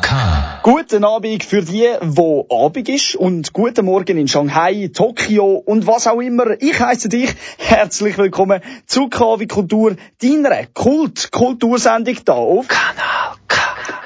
K. 0.00 0.60
Guten 0.62 1.04
Abend 1.04 1.44
für 1.44 1.62
die, 1.62 1.88
wo 2.00 2.46
Abend 2.50 2.88
ist 2.88 3.16
und 3.16 3.52
guten 3.52 3.86
Morgen 3.86 4.16
in 4.16 4.28
Shanghai, 4.28 4.90
Tokio 4.92 5.54
und 5.54 5.86
was 5.86 6.06
auch 6.06 6.20
immer. 6.20 6.60
Ich 6.60 6.78
heiße 6.78 7.08
dich 7.08 7.30
herzlich 7.58 8.18
willkommen 8.18 8.60
zu 8.86 9.08
KW 9.08 9.46
Kultur, 9.46 9.96
deiner 10.22 10.66
Kult-Kultursendung 10.66 12.16
da 12.24 12.34
auf 12.34 12.68
Kanal. 12.68 13.39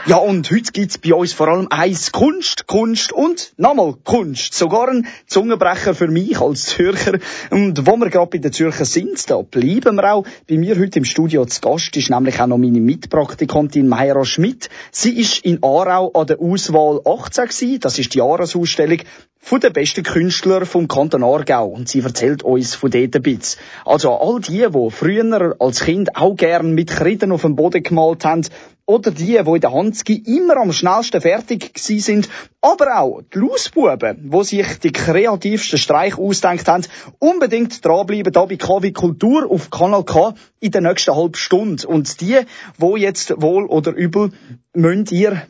Ja, 0.06 0.16
und 0.16 0.50
heute 0.50 0.70
gibt's 0.72 0.98
bei 0.98 1.14
uns 1.14 1.32
vor 1.32 1.48
allem 1.48 1.68
eins 1.70 2.12
Kunst, 2.12 2.66
Kunst 2.66 3.10
und 3.10 3.54
nochmal 3.56 3.94
Kunst. 4.04 4.52
Sogar 4.52 4.88
ein 4.88 5.06
Zungenbrecher 5.26 5.94
für 5.94 6.08
mich 6.08 6.38
als 6.38 6.66
Zürcher. 6.66 7.18
Und 7.50 7.86
wo 7.86 7.96
wir 7.96 8.10
gerade 8.10 8.30
bei 8.30 8.38
den 8.38 8.52
Zürcher 8.52 8.84
sind, 8.84 9.30
da 9.30 9.40
bleiben 9.40 9.96
wir 9.96 10.12
auch. 10.12 10.26
Bei 10.46 10.58
mir 10.58 10.78
heute 10.78 10.98
im 10.98 11.06
Studio 11.06 11.46
zu 11.46 11.60
Gast 11.62 11.96
ist 11.96 12.10
nämlich 12.10 12.38
auch 12.38 12.46
noch 12.46 12.58
meine 12.58 12.80
Mitpraktikantin 12.80 13.88
Mayra 13.88 14.26
Schmidt. 14.26 14.68
Sie 14.90 15.18
ist 15.18 15.44
in 15.44 15.62
Aarau 15.62 16.12
an 16.12 16.26
der 16.26 16.38
Auswahl 16.38 17.00
18 17.06 17.44
gewesen. 17.44 17.80
Das 17.80 17.98
ist 17.98 18.12
die 18.12 18.18
Jahresausstellung 18.18 18.98
von 19.44 19.60
den 19.60 19.74
besten 19.74 20.02
Künstlern 20.02 20.64
vom 20.64 20.88
Kanton 20.88 21.22
Aargau 21.22 21.66
und 21.66 21.86
sie 21.86 22.00
erzählt 22.00 22.42
uns 22.42 22.74
von 22.74 22.90
dort 22.90 23.14
ein 23.14 23.22
bisschen. 23.22 23.60
Also 23.84 24.14
all 24.14 24.40
die, 24.40 24.66
die 24.66 24.90
früher 24.90 25.54
als 25.58 25.80
Kind 25.80 26.16
auch 26.16 26.34
gern 26.34 26.72
mit 26.72 26.88
Kreiden 26.88 27.30
auf 27.30 27.42
dem 27.42 27.54
Boden 27.54 27.82
gemalt 27.82 28.24
haben 28.24 28.46
oder 28.86 29.10
die, 29.10 29.38
die 29.38 29.50
in 29.50 29.60
der 29.60 29.72
Hanski 29.72 30.14
immer 30.14 30.56
am 30.56 30.72
schnellsten 30.72 31.20
fertig 31.20 31.72
sind, 31.76 32.30
aber 32.64 32.98
auch 32.98 33.20
die 33.22 33.40
Lausbuben, 33.40 34.30
die 34.30 34.44
sich 34.44 34.78
die 34.78 34.90
kreativsten 34.90 35.78
Streich 35.78 36.16
ausdenkt 36.16 36.66
haben, 36.66 36.84
unbedingt 37.18 37.84
dranbleiben 37.84 38.32
da 38.32 38.46
bei 38.46 38.56
KW 38.56 38.90
Kultur 38.92 39.50
auf 39.50 39.70
Kanal 39.70 40.02
K 40.04 40.34
in 40.60 40.70
der 40.70 40.80
nächsten 40.80 41.14
halben 41.14 41.34
Stunde. 41.34 41.86
Und 41.86 42.22
die, 42.22 42.38
wo 42.78 42.96
jetzt 42.96 43.34
wohl 43.36 43.66
oder 43.66 43.92
übel, 43.92 44.30
müsst 44.72 45.12
ihr 45.12 45.42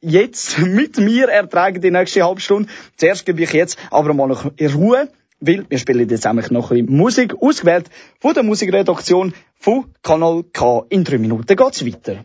jetzt 0.00 0.58
mit 0.60 0.96
mir 0.96 1.28
ertragen 1.28 1.82
die 1.82 1.90
nächste 1.90 2.24
halbe 2.24 2.40
Stunde. 2.40 2.70
Zuerst 2.96 3.26
gebe 3.26 3.42
ich 3.42 3.52
jetzt 3.52 3.78
aber 3.90 4.14
mal 4.14 4.28
noch 4.28 4.50
in 4.56 4.72
Ruhe 4.72 5.08
weil 5.44 5.66
wir 5.68 5.78
spielen 5.78 6.08
jetzt 6.08 6.24
nämlich 6.24 6.52
noch 6.52 6.70
ein 6.70 6.86
bisschen 6.86 6.96
Musik, 6.96 7.34
ausgewählt 7.42 7.90
von 8.20 8.32
der 8.32 8.44
Musikredaktion 8.44 9.34
von 9.58 9.86
Kanal 10.00 10.44
K. 10.52 10.86
In 10.88 11.02
drei 11.02 11.18
Minuten 11.18 11.56
geht's 11.56 11.84
weiter. 11.84 12.24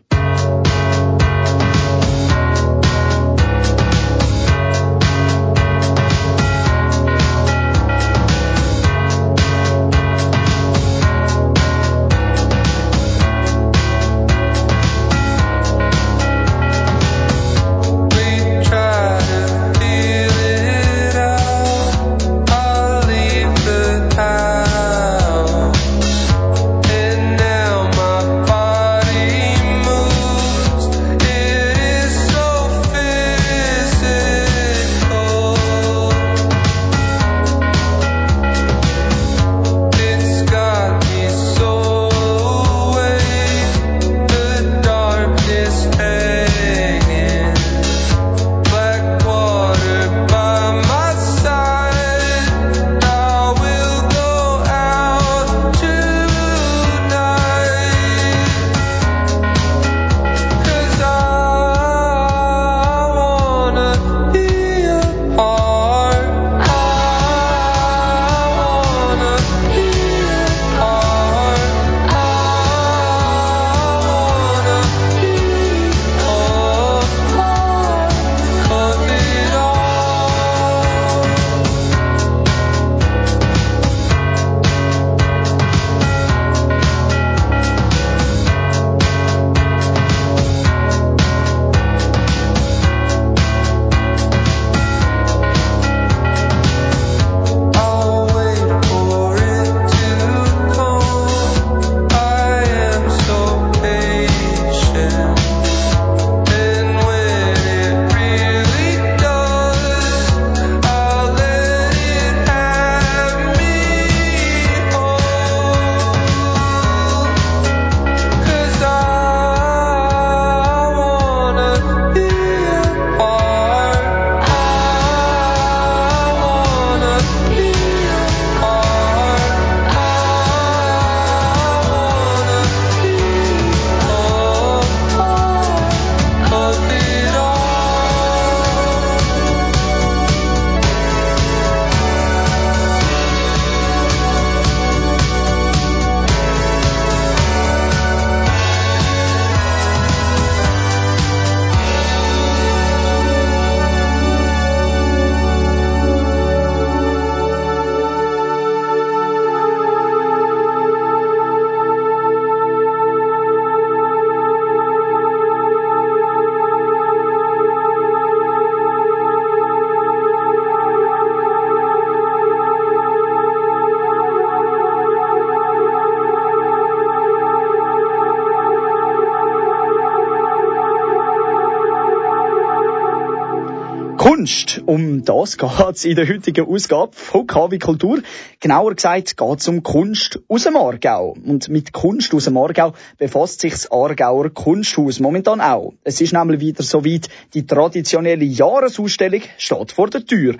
Kunst, 184.48 184.82
um 184.86 185.26
das 185.26 185.58
geht's 185.58 186.06
in 186.06 186.16
der 186.16 186.26
heutigen 186.26 186.66
Ausgabe 186.66 187.12
von 187.12 187.46
KW 187.46 187.78
Kultur. 187.78 188.22
Genauer 188.60 188.94
gesagt 188.94 189.36
geht's 189.36 189.68
um 189.68 189.82
Kunst 189.82 190.40
aus 190.48 190.64
dem 190.64 190.74
Aargau. 190.74 191.36
Und 191.44 191.68
mit 191.68 191.92
Kunst 191.92 192.32
aus 192.32 192.44
dem 192.44 192.56
Aargau 192.56 192.94
befasst 193.18 193.60
sich 193.60 193.72
das 193.72 193.92
Aargauer 193.92 194.48
Kunsthaus 194.48 195.20
momentan 195.20 195.60
auch. 195.60 195.92
Es 196.02 196.22
ist 196.22 196.32
nämlich 196.32 196.60
wieder 196.60 196.82
soweit, 196.82 197.28
die 197.52 197.66
traditionelle 197.66 198.46
Jahresausstellung 198.46 199.42
steht 199.58 199.92
vor 199.92 200.08
der 200.08 200.24
Tür. 200.24 200.56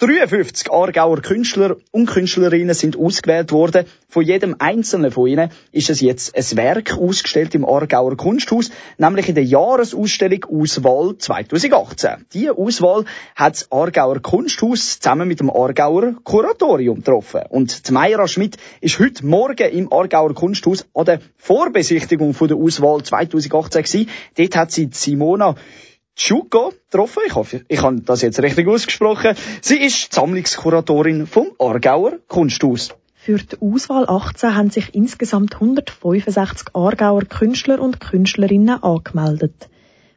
53 0.00 0.70
Aargauer 0.70 1.22
Künstler 1.22 1.76
und 1.90 2.06
Künstlerinnen 2.06 2.72
sind 2.72 2.96
ausgewählt 2.96 3.50
worden. 3.50 3.84
Von 4.08 4.22
jedem 4.22 4.54
einzelnen 4.60 5.10
von 5.10 5.26
ihnen 5.26 5.50
ist 5.72 5.90
es 5.90 6.00
jetzt 6.00 6.36
ein 6.36 6.56
Werk 6.56 6.96
ausgestellt 6.96 7.52
im 7.56 7.64
Aargauer 7.64 8.16
Kunsthaus, 8.16 8.70
nämlich 8.96 9.28
in 9.28 9.34
der 9.34 9.42
Jahresausstellung 9.42 10.44
Auswahl 10.44 11.18
2018. 11.18 12.26
Diese 12.32 12.56
Auswahl 12.56 13.06
hat 13.34 13.56
das 13.56 13.72
Aargauer 13.72 14.20
Kunsthaus 14.20 15.00
zusammen 15.00 15.26
mit 15.26 15.40
dem 15.40 15.50
Aargauer 15.50 16.14
Kuratorium 16.22 16.98
getroffen. 16.98 17.40
Und 17.48 17.90
Mayra 17.90 18.28
Schmidt 18.28 18.56
ist 18.80 19.00
heute 19.00 19.26
Morgen 19.26 19.68
im 19.68 19.92
Aargauer 19.92 20.32
Kunsthaus 20.32 20.86
an 20.94 21.06
der 21.06 21.20
Vorbesichtigung 21.38 22.34
von 22.34 22.46
der 22.46 22.56
Auswahl 22.56 23.02
2018 23.02 23.82
gewesen. 23.82 24.10
Dort 24.36 24.56
hat 24.56 24.70
sie 24.70 24.90
Simona 24.92 25.56
Tschuko 26.18 26.72
getroffen. 26.90 27.22
Ich 27.26 27.34
hoffe, 27.34 27.64
ich 27.68 27.82
habe 27.82 28.00
das 28.00 28.22
jetzt 28.22 28.42
richtig 28.42 28.66
ausgesprochen. 28.66 29.36
Sie 29.62 29.78
ist 29.78 30.12
die 30.12 30.14
Sammlungskuratorin 30.16 31.26
vom 31.26 31.52
Aargauer 31.58 32.18
Kunsthaus. 32.26 32.90
Für 33.14 33.38
die 33.38 33.56
Auswahl 33.60 34.08
18 34.08 34.54
haben 34.56 34.70
sich 34.70 34.94
insgesamt 34.94 35.54
165 35.54 36.74
Aargauer 36.74 37.24
Künstler 37.24 37.80
und 37.80 38.00
Künstlerinnen 38.00 38.82
angemeldet. 38.82 39.68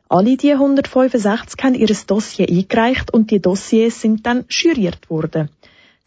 Alle 0.09 0.37
die 0.37 0.53
165 0.53 1.63
haben 1.63 1.75
ihr 1.75 1.95
Dossier 2.07 2.49
eingereicht 2.49 3.13
und 3.13 3.31
die 3.31 3.39
Dossiers 3.39 4.01
sind 4.01 4.25
dann 4.25 4.45
juriert 4.49 5.09
worden. 5.09 5.49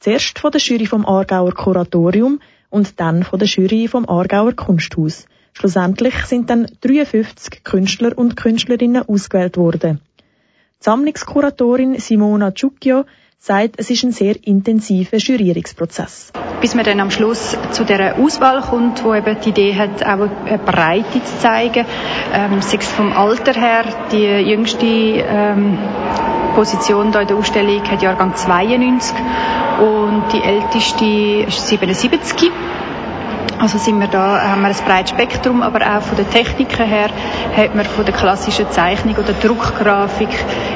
Zuerst 0.00 0.38
von 0.38 0.50
der 0.50 0.60
Jury 0.60 0.86
vom 0.86 1.06
Aargauer 1.06 1.54
Kuratorium 1.54 2.40
und 2.68 3.00
dann 3.00 3.22
von 3.22 3.38
der 3.38 3.48
Jury 3.48 3.86
vom 3.86 4.08
Aargauer 4.08 4.54
Kunsthaus. 4.54 5.26
Schlussendlich 5.54 6.14
sind 6.26 6.50
dann 6.50 6.66
53 6.80 7.62
Künstler 7.62 8.18
und 8.18 8.36
Künstlerinnen 8.36 9.08
ausgewählt 9.08 9.56
worden. 9.56 10.00
Die 10.18 10.84
Sammlungskuratorin 10.84 11.98
Simona 11.98 12.52
Ciucchio 12.54 13.04
sagt, 13.38 13.74
es 13.76 13.90
ist 13.90 14.02
ein 14.02 14.12
sehr 14.12 14.36
intensiver 14.46 15.18
Jurierungsprozess. 15.18 16.32
Bis 16.60 16.74
man 16.74 16.84
dann 16.84 16.98
am 17.00 17.10
Schluss 17.10 17.56
zu 17.72 17.84
der 17.84 18.18
Auswahl 18.18 18.62
kommt, 18.62 19.04
wo 19.04 19.14
eben 19.14 19.36
die 19.44 19.50
Idee 19.50 19.74
hat, 19.76 20.02
auch 20.02 20.28
eine 20.46 20.58
Breite 20.58 21.22
zu 21.22 21.38
zeigen, 21.38 21.86
ähm, 22.32 22.60
sei 22.62 22.78
es 22.78 22.88
vom 22.88 23.12
Alter 23.12 23.52
her, 23.52 23.84
die 24.10 24.24
jüngste 24.50 24.86
ähm, 24.86 25.78
Position 26.54 27.12
da 27.12 27.20
in 27.20 27.28
der 27.28 27.36
Ausstellung 27.36 27.82
hat 27.90 28.02
Jahrgang 28.02 28.34
92 28.34 29.14
und 29.80 30.32
die 30.32 30.42
älteste 30.42 31.04
ist 31.46 31.68
77. 31.68 32.50
Also 33.58 33.78
sind 33.78 34.00
wir 34.00 34.08
da, 34.08 34.40
haben 34.50 34.62
wir 34.62 34.68
ein 34.68 34.76
breites 34.84 35.10
Spektrum, 35.10 35.62
aber 35.62 35.80
auch 35.80 36.02
von 36.02 36.16
der 36.16 36.28
Techniken 36.28 36.86
her 36.86 37.08
hat 37.56 37.74
man 37.74 37.84
von 37.84 38.04
der 38.04 38.14
klassischen 38.14 38.70
Zeichnung 38.70 39.14
oder 39.14 39.32
Druckgrafik 39.32 40.28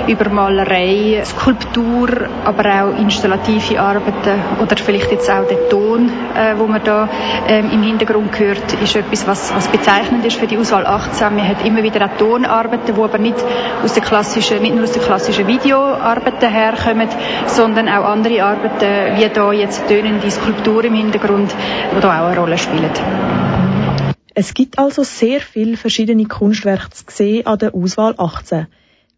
über 0.06 0.28
Malerei, 0.30 1.20
Skulptur, 1.24 2.08
aber 2.44 2.64
auch 2.64 2.98
installative 2.98 3.80
Arbeiten 3.80 4.40
oder 4.62 4.76
vielleicht 4.76 5.10
jetzt 5.10 5.28
auch 5.30 5.46
der 5.46 5.68
Ton, 5.68 6.10
äh, 6.34 6.54
wo 6.56 6.66
man 6.66 6.82
da 6.84 7.08
ähm, 7.48 7.70
im 7.70 7.82
Hintergrund 7.82 8.38
hört, 8.38 8.72
ist 8.82 8.96
etwas, 8.96 9.26
was, 9.26 9.54
was 9.54 9.68
bezeichnend 9.68 10.24
ist 10.24 10.38
für 10.38 10.46
die 10.46 10.56
Auswahl 10.56 10.86
18. 10.86 11.34
Man 11.34 11.46
hat 11.46 11.64
immer 11.66 11.82
wieder 11.82 12.06
auch 12.06 12.16
Tonarbeiten, 12.16 12.94
die 12.94 13.00
aber 13.00 13.18
nicht 13.18 13.36
aus 13.82 13.92
der 13.92 14.02
klassischen, 14.02 14.62
nicht 14.62 14.74
nur 14.74 14.84
aus 14.84 14.92
der 14.92 15.02
klassischen 15.02 15.46
Videoarbeiten 15.46 16.48
herkommen, 16.48 17.08
sondern 17.46 17.88
auch 17.88 18.04
andere 18.04 18.42
Arbeiten, 18.42 19.18
wie 19.18 19.28
da 19.28 19.52
jetzt 19.52 19.86
tönende 19.88 20.30
Skulptur 20.30 20.84
im 20.84 20.94
Hintergrund, 20.94 21.54
die 21.94 22.00
da 22.00 22.22
auch 22.22 22.28
eine 22.28 22.38
Rolle 22.38 22.56
spielen. 22.78 24.14
Es 24.34 24.54
gibt 24.54 24.78
also 24.78 25.02
sehr 25.02 25.40
viele 25.40 25.76
verschiedene 25.76 26.24
Kunstwerke 26.26 26.90
zu 26.90 27.04
sehen 27.08 27.46
an 27.46 27.58
der 27.58 27.74
Auswahl 27.74 28.14
18. 28.16 28.68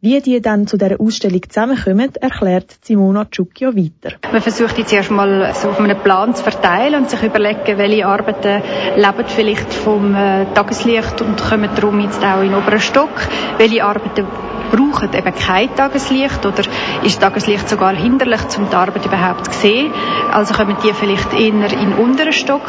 Wie 0.02 0.18
die 0.22 0.40
dann 0.40 0.66
zu 0.66 0.78
dieser 0.78 0.98
Ausstellung 0.98 1.42
zusammenkommen, 1.46 2.14
erklärt 2.18 2.78
Simona 2.80 3.26
Ciucchio 3.30 3.76
weiter. 3.76 4.16
Man 4.32 4.40
versucht 4.40 4.78
jetzt 4.78 4.94
erstmal 4.94 5.52
so 5.52 5.68
auf 5.68 5.78
einen 5.78 5.98
Plan 5.98 6.34
zu 6.34 6.42
verteilen 6.42 7.02
und 7.02 7.10
sich 7.10 7.22
überlegen, 7.22 7.76
welche 7.76 8.06
Arbeiten 8.06 8.62
leben 8.96 9.24
vielleicht 9.26 9.74
vom 9.74 10.14
äh, 10.14 10.46
Tageslicht 10.54 11.20
und 11.20 11.38
kommen 11.38 11.68
darum 11.76 12.00
jetzt 12.00 12.24
auch 12.24 12.40
in 12.40 12.48
den 12.48 12.54
oberen 12.54 12.80
Stock. 12.80 13.10
Welche 13.58 13.84
Arbeiten 13.84 14.26
brauchen 14.70 15.12
eben 15.12 15.34
kein 15.34 15.74
Tageslicht 15.74 16.44
oder 16.46 16.62
ist 17.04 17.20
Tageslicht 17.20 17.68
sogar 17.68 17.94
hinderlich, 17.94 18.40
um 18.56 18.68
die 18.68 18.74
Arbeit 18.74 19.04
überhaupt 19.04 19.52
zu 19.52 19.60
sehen. 19.60 19.92
Also 20.30 20.54
kommen 20.54 20.76
die 20.82 20.92
vielleicht 20.92 21.32
eher 21.32 21.48
in 21.48 21.60
den 21.60 21.92
unteren 21.94 22.32
Stock. 22.32 22.62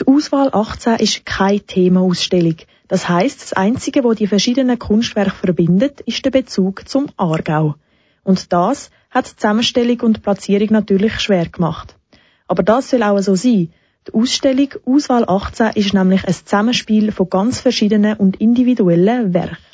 Die 0.00 0.06
Auswahl 0.06 0.50
18 0.52 0.96
ist 0.96 1.24
keine 1.24 1.60
Themaausstellung. 1.60 2.56
Das 2.88 3.08
heißt, 3.08 3.40
das 3.40 3.52
Einzige, 3.52 4.04
was 4.04 4.16
die 4.16 4.26
verschiedenen 4.26 4.78
Kunstwerke 4.78 5.30
verbindet, 5.30 6.00
ist 6.02 6.24
der 6.24 6.30
Bezug 6.30 6.88
zum 6.88 7.06
Aargau. 7.16 7.76
Und 8.24 8.52
das 8.52 8.90
hat 9.10 9.30
die 9.30 9.36
Zusammenstellung 9.36 10.00
und 10.00 10.22
Platzierung 10.22 10.68
natürlich 10.70 11.20
schwer 11.20 11.46
gemacht. 11.46 11.96
Aber 12.48 12.62
das 12.62 12.90
soll 12.90 13.02
auch 13.02 13.18
so 13.20 13.34
sein. 13.34 13.70
Die 14.08 14.14
Ausstellung 14.14 14.68
Auswahl 14.84 15.24
18 15.26 15.70
ist 15.74 15.94
nämlich 15.94 16.26
ein 16.26 16.34
Zusammenspiel 16.34 17.12
von 17.12 17.30
ganz 17.30 17.60
verschiedenen 17.60 18.16
und 18.16 18.40
individuellen 18.40 19.32
Werken. 19.32 19.71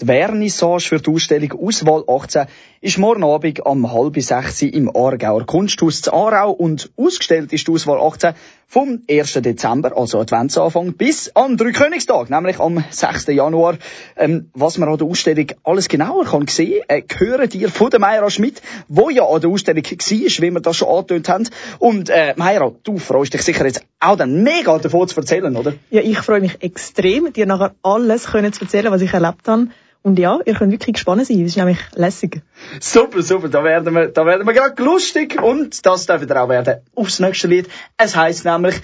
Die 0.00 0.06
Vernissage 0.06 0.88
für 0.88 1.00
die 1.00 1.10
Ausstellung 1.10 1.52
Auswahl 1.52 2.04
18 2.08 2.46
ist 2.82 2.98
morgen 2.98 3.22
Abend 3.22 3.64
am 3.64 3.92
halb 3.92 4.20
sechs 4.20 4.60
im 4.60 4.90
Aargauer 4.94 5.46
Kunsthaus 5.46 6.02
zu 6.02 6.12
Aarau 6.12 6.50
und 6.50 6.90
ausgestellt 6.96 7.52
ist 7.52 7.68
die 7.68 7.70
Auswahl 7.70 8.00
18 8.00 8.34
vom 8.66 9.02
1. 9.08 9.34
Dezember, 9.34 9.96
also 9.96 10.18
Adventsanfang, 10.18 10.94
bis 10.94 11.30
am 11.36 11.56
Dreikönigstag, 11.56 12.28
nämlich 12.28 12.58
am 12.58 12.82
6. 12.90 13.28
Januar. 13.28 13.76
Ähm, 14.16 14.50
was 14.52 14.78
man 14.78 14.88
an 14.88 14.98
der 14.98 15.06
Ausstellung 15.06 15.46
alles 15.62 15.88
genauer 15.88 16.24
kann 16.24 16.48
sehen, 16.48 16.82
äh, 16.88 17.02
hören 17.16 17.48
dir 17.48 17.68
von 17.68 17.90
der 17.90 18.00
Meira 18.00 18.28
Schmidt, 18.30 18.60
wo 18.88 19.10
ja 19.10 19.26
an 19.26 19.40
der 19.40 19.50
Ausstellung 19.50 19.84
war, 19.84 20.42
wie 20.42 20.50
wir 20.50 20.60
das 20.60 20.76
schon 20.76 20.88
angetönt 20.88 21.28
haben. 21.28 21.48
Und 21.78 22.10
äh, 22.10 22.34
Meira, 22.36 22.72
du 22.82 22.98
freust 22.98 23.32
dich 23.32 23.42
sicher 23.42 23.64
jetzt 23.64 23.86
auch 24.00 24.16
dann 24.16 24.42
mega 24.42 24.76
davon 24.78 25.06
zu 25.06 25.20
erzählen, 25.20 25.56
oder? 25.56 25.74
Ja, 25.90 26.00
ich 26.00 26.18
freue 26.18 26.40
mich 26.40 26.60
extrem, 26.60 27.32
dir 27.32 27.46
nachher 27.46 27.76
alles 27.84 28.24
können 28.24 28.52
zu 28.52 28.62
erzählen, 28.62 28.90
was 28.90 29.02
ich 29.02 29.12
erlebt 29.12 29.46
habe. 29.46 29.68
Und 30.02 30.18
ja, 30.18 30.40
ihr 30.44 30.54
könnt 30.54 30.72
wirklich 30.72 30.94
gespannt 30.94 31.24
sein. 31.26 31.40
Es 31.40 31.52
ist 31.52 31.56
nämlich 31.56 31.78
lässig. 31.94 32.42
Super, 32.80 33.22
super. 33.22 33.48
Da 33.48 33.62
werden 33.62 33.94
wir, 33.94 34.08
da 34.08 34.26
werden 34.26 34.46
wir 34.46 34.52
gerade 34.52 34.82
lustig. 34.82 35.40
Und 35.40 35.86
das 35.86 36.06
darf 36.06 36.20
wieder 36.20 36.42
auch 36.42 36.48
werden 36.48 36.80
aufs 36.94 37.20
nächste 37.20 37.46
Lied. 37.46 37.68
Es 37.96 38.16
heißt 38.16 38.44
nämlich 38.44 38.74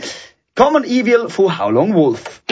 Common 0.55 0.85
Evil 0.85 1.29
von 1.29 1.59
How 1.59 1.71
Long 1.71 1.95
Wolf. 1.95 2.43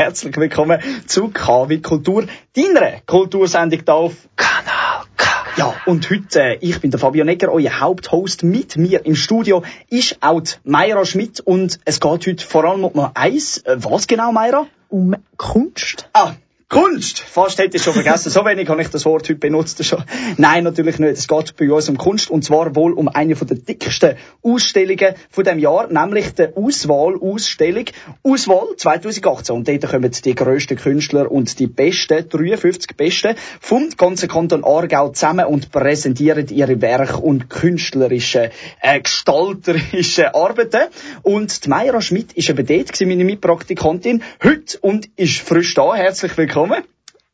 Herzlich 0.00 0.34
willkommen 0.38 0.80
zu 1.06 1.28
KW 1.28 1.76
Kultur, 1.80 2.24
deiner 2.56 3.02
Kultursendung 3.04 3.80
hier 3.84 3.94
auf 3.94 4.14
Kanal 4.34 5.04
K. 5.18 5.26
Ja, 5.58 5.74
und 5.84 6.08
heute, 6.08 6.42
äh, 6.42 6.58
ich 6.62 6.80
bin 6.80 6.90
der 6.90 6.98
Fabian 6.98 7.28
Egger, 7.28 7.52
euer 7.52 7.80
Haupthost. 7.80 8.42
Mit 8.42 8.78
mir 8.78 9.04
im 9.04 9.14
Studio 9.14 9.62
ist 9.90 10.16
auch 10.22 10.40
Mayra 10.64 11.04
Schmidt 11.04 11.40
und 11.40 11.80
es 11.84 12.00
geht 12.00 12.26
heute 12.26 12.46
vor 12.46 12.64
allem 12.64 12.86
um 12.86 13.10
eins. 13.12 13.58
Äh, 13.58 13.76
Was 13.80 14.06
genau, 14.06 14.32
Mayra? 14.32 14.66
Um 14.88 15.16
Kunst. 15.36 16.08
Ah, 16.14 16.32
Kunst! 16.70 17.18
Fast 17.18 17.58
hätte 17.58 17.78
ich 17.78 17.82
schon 17.82 17.94
vergessen. 17.94 18.30
So 18.30 18.44
wenig 18.44 18.68
habe 18.68 18.80
ich 18.80 18.86
das 18.86 19.04
Wort 19.04 19.28
heute 19.28 19.34
benutzt 19.34 19.84
schon. 19.84 20.04
Nein, 20.36 20.62
natürlich 20.62 21.00
nicht. 21.00 21.14
Es 21.14 21.26
geht 21.26 21.56
bei 21.56 21.68
uns 21.72 21.88
um 21.88 21.98
Kunst 21.98 22.30
und 22.30 22.44
zwar 22.44 22.76
wohl 22.76 22.92
um 22.92 23.08
eine 23.08 23.34
der 23.34 23.56
dicksten 23.56 24.14
Ausstellungen 24.40 25.16
von 25.30 25.42
dem 25.42 25.58
Jahr, 25.58 25.88
nämlich 25.88 26.32
die 26.32 26.46
Auswahl-Ausstellung 26.54 27.86
Auswahl 28.22 28.68
2018. 28.76 29.56
Und 29.56 29.66
dort 29.66 29.88
kommen 29.88 30.12
die 30.12 30.34
grössten 30.36 30.76
Künstler 30.76 31.28
und 31.28 31.58
die 31.58 31.66
besten, 31.66 32.28
53 32.28 32.96
besten 32.96 33.34
vom 33.60 33.90
ganzen 33.96 34.28
Kanton 34.28 34.62
Aargau 34.62 35.08
zusammen 35.08 35.46
und 35.46 35.72
präsentieren 35.72 36.46
ihre 36.50 36.80
Werke 36.80 37.16
und 37.16 37.50
künstlerische, 37.50 38.52
äh, 38.80 39.00
gestalterische 39.00 40.36
Arbeiten. 40.36 40.88
Und 41.22 41.64
die 41.64 41.68
Mayra 41.68 42.00
Schmidt 42.00 42.34
ist 42.34 42.48
eben 42.48 42.64
dort 42.64 43.00
meine 43.00 43.24
Mitpraktikantin, 43.24 44.22
heute 44.44 44.78
und 44.82 45.08
ist 45.16 45.40
frisch 45.40 45.74
da. 45.74 45.96
Herzlich 45.96 46.36
willkommen. 46.36 46.59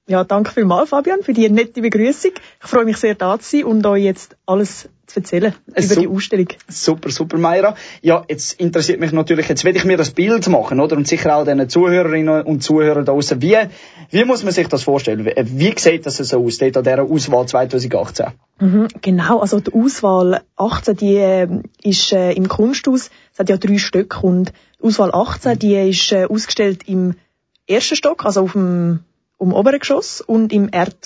Ja, 0.09 0.23
danke 0.23 0.52
vielmals, 0.52 0.90
Fabian, 0.90 1.23
für 1.25 1.33
die 1.33 1.49
nette 1.50 1.80
Begrüßung. 1.83 2.30
Ich 2.62 2.68
freue 2.71 2.85
mich 2.85 2.97
sehr, 2.97 3.16
da 3.16 3.40
zu 3.40 3.56
sein 3.56 3.64
und 3.64 3.85
euch 3.87 4.04
jetzt 4.04 4.37
alles 4.47 4.88
zu 5.09 5.18
erzählen 5.18 5.52
über 5.66 5.83
so- 5.83 6.00
die 6.00 6.06
Ausstellung. 6.06 6.47
Super, 6.68 7.11
super, 7.11 7.38
Mayra. 7.38 7.75
Ja, 8.02 8.25
jetzt 8.28 8.61
interessiert 8.61 9.00
mich 9.00 9.11
natürlich, 9.11 9.49
jetzt 9.49 9.64
will 9.64 9.75
ich 9.75 9.85
mir 9.85 9.97
das 9.97 10.12
Bild 10.12 10.47
machen, 10.47 10.78
oder? 10.78 10.97
Und 10.97 11.09
sicher 11.09 11.35
auch 11.35 11.45
den 11.45 11.68
Zuhörerinnen 11.68 12.42
und 12.42 12.62
Zuhörern 12.62 13.04
da 13.04 13.12
draussen. 13.14 13.42
Wie, 13.42 13.56
wie 14.12 14.25
muss 14.25 14.45
man 14.45 14.52
sich 14.52 14.68
das 14.68 14.85
vorstellen? 14.85 15.25
Wie, 15.25 15.35
wie 15.37 15.75
sieht 15.76 16.06
das 16.06 16.18
so 16.18 16.45
aus, 16.45 16.59
dort 16.59 16.76
an 16.76 16.85
dieser 16.85 17.02
Auswahl 17.02 17.47
2018? 17.49 18.26
Mhm, 18.61 18.87
genau, 19.02 19.40
also 19.40 19.59
die 19.59 19.73
Auswahl 19.73 20.42
18, 20.56 20.97
die 20.97 21.16
äh, 21.16 21.49
ist 21.83 22.12
äh, 22.12 22.30
im 22.33 22.47
Kunsthaus, 22.49 23.11
es 23.33 23.38
hat 23.40 23.49
ja 23.49 23.56
drei 23.56 23.78
Stück 23.78 24.23
und 24.23 24.52
die 24.80 24.85
Auswahl 24.85 25.12
18, 25.12 25.59
die 25.59 25.75
ist 25.90 26.12
äh, 26.12 26.26
ausgestellt 26.26 26.83
im 26.87 27.14
ersten 27.66 27.97
Stock, 27.97 28.25
also 28.25 28.42
auf 28.42 28.52
dem, 28.52 29.00
um 29.38 29.52
oberen 29.52 29.78
Geschoss 29.78 30.21
und 30.21 30.52
im 30.52 30.69
Erd, 30.73 30.97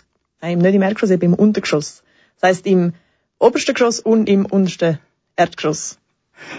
nein, 0.40 0.58
nicht 0.58 0.74
im 0.74 0.82
Erdgeschoss, 0.82 1.10
eben 1.10 1.32
im 1.32 1.34
Untergeschoss. 1.34 2.02
Das 2.40 2.50
heisst 2.50 2.66
im 2.66 2.94
obersten 3.38 3.74
Geschoss 3.74 4.00
und 4.00 4.28
im 4.28 4.46
untersten 4.46 4.98
Erdgeschoss. 5.36 5.98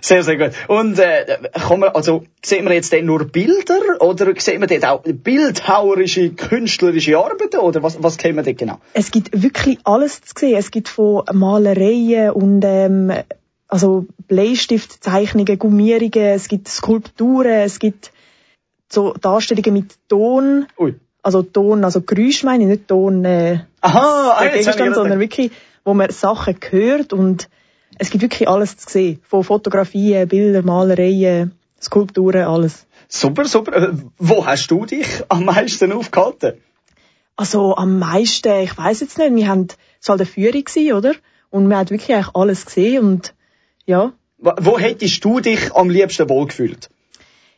Sehr, 0.02 0.24
sehr 0.24 0.38
gut. 0.38 0.52
Und, 0.68 1.00
äh, 1.00 1.40
man, 1.70 1.90
also, 1.90 2.24
sehen 2.44 2.66
wir 2.66 2.74
jetzt 2.74 2.92
denn 2.94 3.06
nur 3.06 3.26
Bilder, 3.26 4.00
oder 4.00 4.32
sehen 4.38 4.62
wir 4.62 4.68
dort 4.68 4.86
auch 4.86 5.02
bildhauerische, 5.04 6.32
künstlerische 6.32 7.18
Arbeiten, 7.18 7.58
oder 7.60 7.82
was, 7.82 8.02
was 8.02 8.18
kennen 8.18 8.36
wir 8.36 8.44
dort 8.44 8.58
genau? 8.58 8.80
Es 8.94 9.12
gibt 9.12 9.42
wirklich 9.42 9.80
alles 9.84 10.22
zu 10.22 10.34
sehen. 10.38 10.58
Es 10.58 10.72
gibt 10.72 10.88
von 10.88 11.24
Malereien 11.34 12.32
und 12.32 12.62
ähm, 12.64 13.12
also 13.68 14.06
Bleistiftzeichnungen, 14.28 15.58
Gummierungen, 15.58 16.36
es 16.36 16.48
gibt 16.48 16.68
Skulpturen, 16.68 17.62
es 17.62 17.80
gibt 17.80 18.12
so 18.90 19.14
Darstellungen 19.14 19.74
mit 19.74 19.96
Ton, 20.10 20.68
Ui. 20.78 20.96
Also 21.22 21.44
Ton, 21.44 21.84
also 21.84 22.02
Geräusch 22.02 22.44
meine 22.44 22.64
ich, 22.64 22.70
nicht 22.70 22.88
Ton, 22.88 23.26
äh, 23.26 23.60
Aha, 23.82 24.36
ah, 24.38 24.44
der 24.44 24.52
Gegenstand, 24.52 24.96
sondern 24.96 25.20
wirklich, 25.20 25.52
wo 25.84 25.94
man 25.94 26.10
Sachen 26.12 26.56
hört 26.70 27.14
und 27.14 27.50
es 27.98 28.10
gibt 28.10 28.22
wirklich 28.24 28.48
alles 28.48 28.78
zu 28.78 28.90
sehen. 28.90 29.20
Von 29.28 29.44
Fotografien, 29.44 30.28
Bilder, 30.28 30.64
Malereien, 30.64 31.52
Skulpturen, 31.80 32.44
alles. 32.44 32.86
Super, 33.08 33.46
super. 33.46 33.74
Äh, 33.76 33.94
Wo 34.18 34.46
hast 34.46 34.68
du 34.72 34.86
dich 34.86 35.08
am 35.30 35.46
meisten 35.46 35.92
aufgehalten? 35.92 36.54
Also 37.36 37.76
am 37.76 38.00
meisten, 38.00 38.54
ich 38.62 38.78
weiß 38.78 39.02
jetzt 39.02 39.18
nicht, 39.18 39.36
wir 39.36 39.48
haben, 39.48 39.68
es 40.00 40.08
war 40.08 40.14
halt 40.14 40.22
eine 40.22 40.26
Führung 40.30 40.64
gewesen, 40.64 40.94
oder? 40.94 41.14
Und 41.50 41.68
man 41.68 41.80
hat 41.80 41.92
wirklich 41.92 42.14
eigentlich 42.16 42.36
alles 42.36 42.66
gesehen 42.66 43.04
und 43.04 43.34
ja, 43.86 44.14
Wo 44.38 44.54
wo 44.60 44.80
hättest 44.80 45.24
du 45.26 45.40
dich 45.40 45.74
am 45.76 45.90
liebsten 45.90 46.30
wohlgefühlt? 46.30 46.90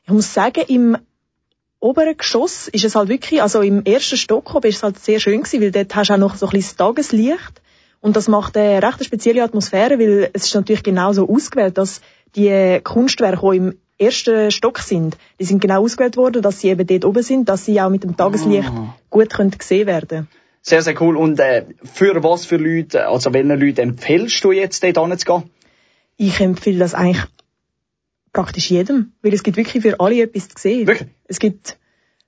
ich 0.05 0.11
muss 0.11 0.33
sagen, 0.33 0.63
im 0.67 0.97
oberen 1.83 2.15
Geschoss 2.17 2.69
ist 2.69 2.85
es 2.85 2.95
halt 2.95 3.09
wirklich, 3.09 3.41
also 3.41 3.61
im 3.61 3.83
ersten 3.83 4.15
Stock 4.15 4.55
oben 4.55 4.67
ist 4.67 4.77
es 4.77 4.83
halt 4.83 4.99
sehr 4.99 5.19
schön 5.19 5.43
gewesen, 5.43 5.61
weil 5.61 5.71
dort 5.71 5.93
hast 5.95 6.09
du 6.09 6.13
auch 6.13 6.17
noch 6.17 6.35
so 6.35 6.47
ein 6.47 6.51
bisschen 6.51 6.77
Tageslicht 6.77 7.61
und 7.99 8.15
das 8.15 8.27
macht 8.27 8.55
eine 8.57 8.81
recht 8.81 9.03
spezielle 9.03 9.43
Atmosphäre, 9.43 9.99
weil 9.99 10.29
es 10.33 10.45
ist 10.45 10.55
natürlich 10.55 10.83
genauso 10.83 11.29
ausgewählt, 11.29 11.77
dass 11.77 12.01
die 12.35 12.79
Kunstwerke, 12.83 13.51
die 13.51 13.57
im 13.57 13.77
ersten 13.97 14.49
Stock 14.51 14.79
sind, 14.79 15.17
die 15.39 15.45
sind 15.45 15.61
genau 15.61 15.83
ausgewählt 15.83 16.15
worden, 16.15 16.41
dass 16.41 16.61
sie 16.61 16.69
eben 16.69 16.87
dort 16.87 17.05
oben 17.05 17.21
sind, 17.21 17.49
dass 17.49 17.65
sie 17.65 17.79
auch 17.81 17.89
mit 17.89 18.03
dem 18.03 18.15
Tageslicht 18.15 18.71
gut 19.09 19.33
können 19.33 19.51
gesehen 19.51 19.85
werden. 19.85 20.27
Sehr, 20.61 20.81
sehr 20.81 20.99
cool. 21.01 21.17
Und 21.17 21.39
äh, 21.41 21.65
für 21.83 22.23
was 22.23 22.45
für 22.45 22.55
Leute, 22.55 23.07
also 23.07 23.33
welchen 23.33 23.59
Leuten 23.59 23.81
empfiehlst 23.81 24.41
du 24.43 24.53
jetzt, 24.53 24.83
dort 24.83 24.97
hinzugehen? 24.97 25.49
Ich 26.15 26.39
empfehle 26.39 26.79
das 26.79 26.93
eigentlich 26.93 27.25
praktisch 28.33 28.69
jedem, 28.71 29.13
weil 29.21 29.33
es 29.33 29.43
gibt 29.43 29.57
wirklich 29.57 29.83
für 29.83 29.99
alle 29.99 30.21
etwas 30.21 30.49
zu 30.49 30.55
sehen. 30.59 30.87
Wirklich? 30.87 31.09
Es 31.27 31.39
gibt 31.39 31.77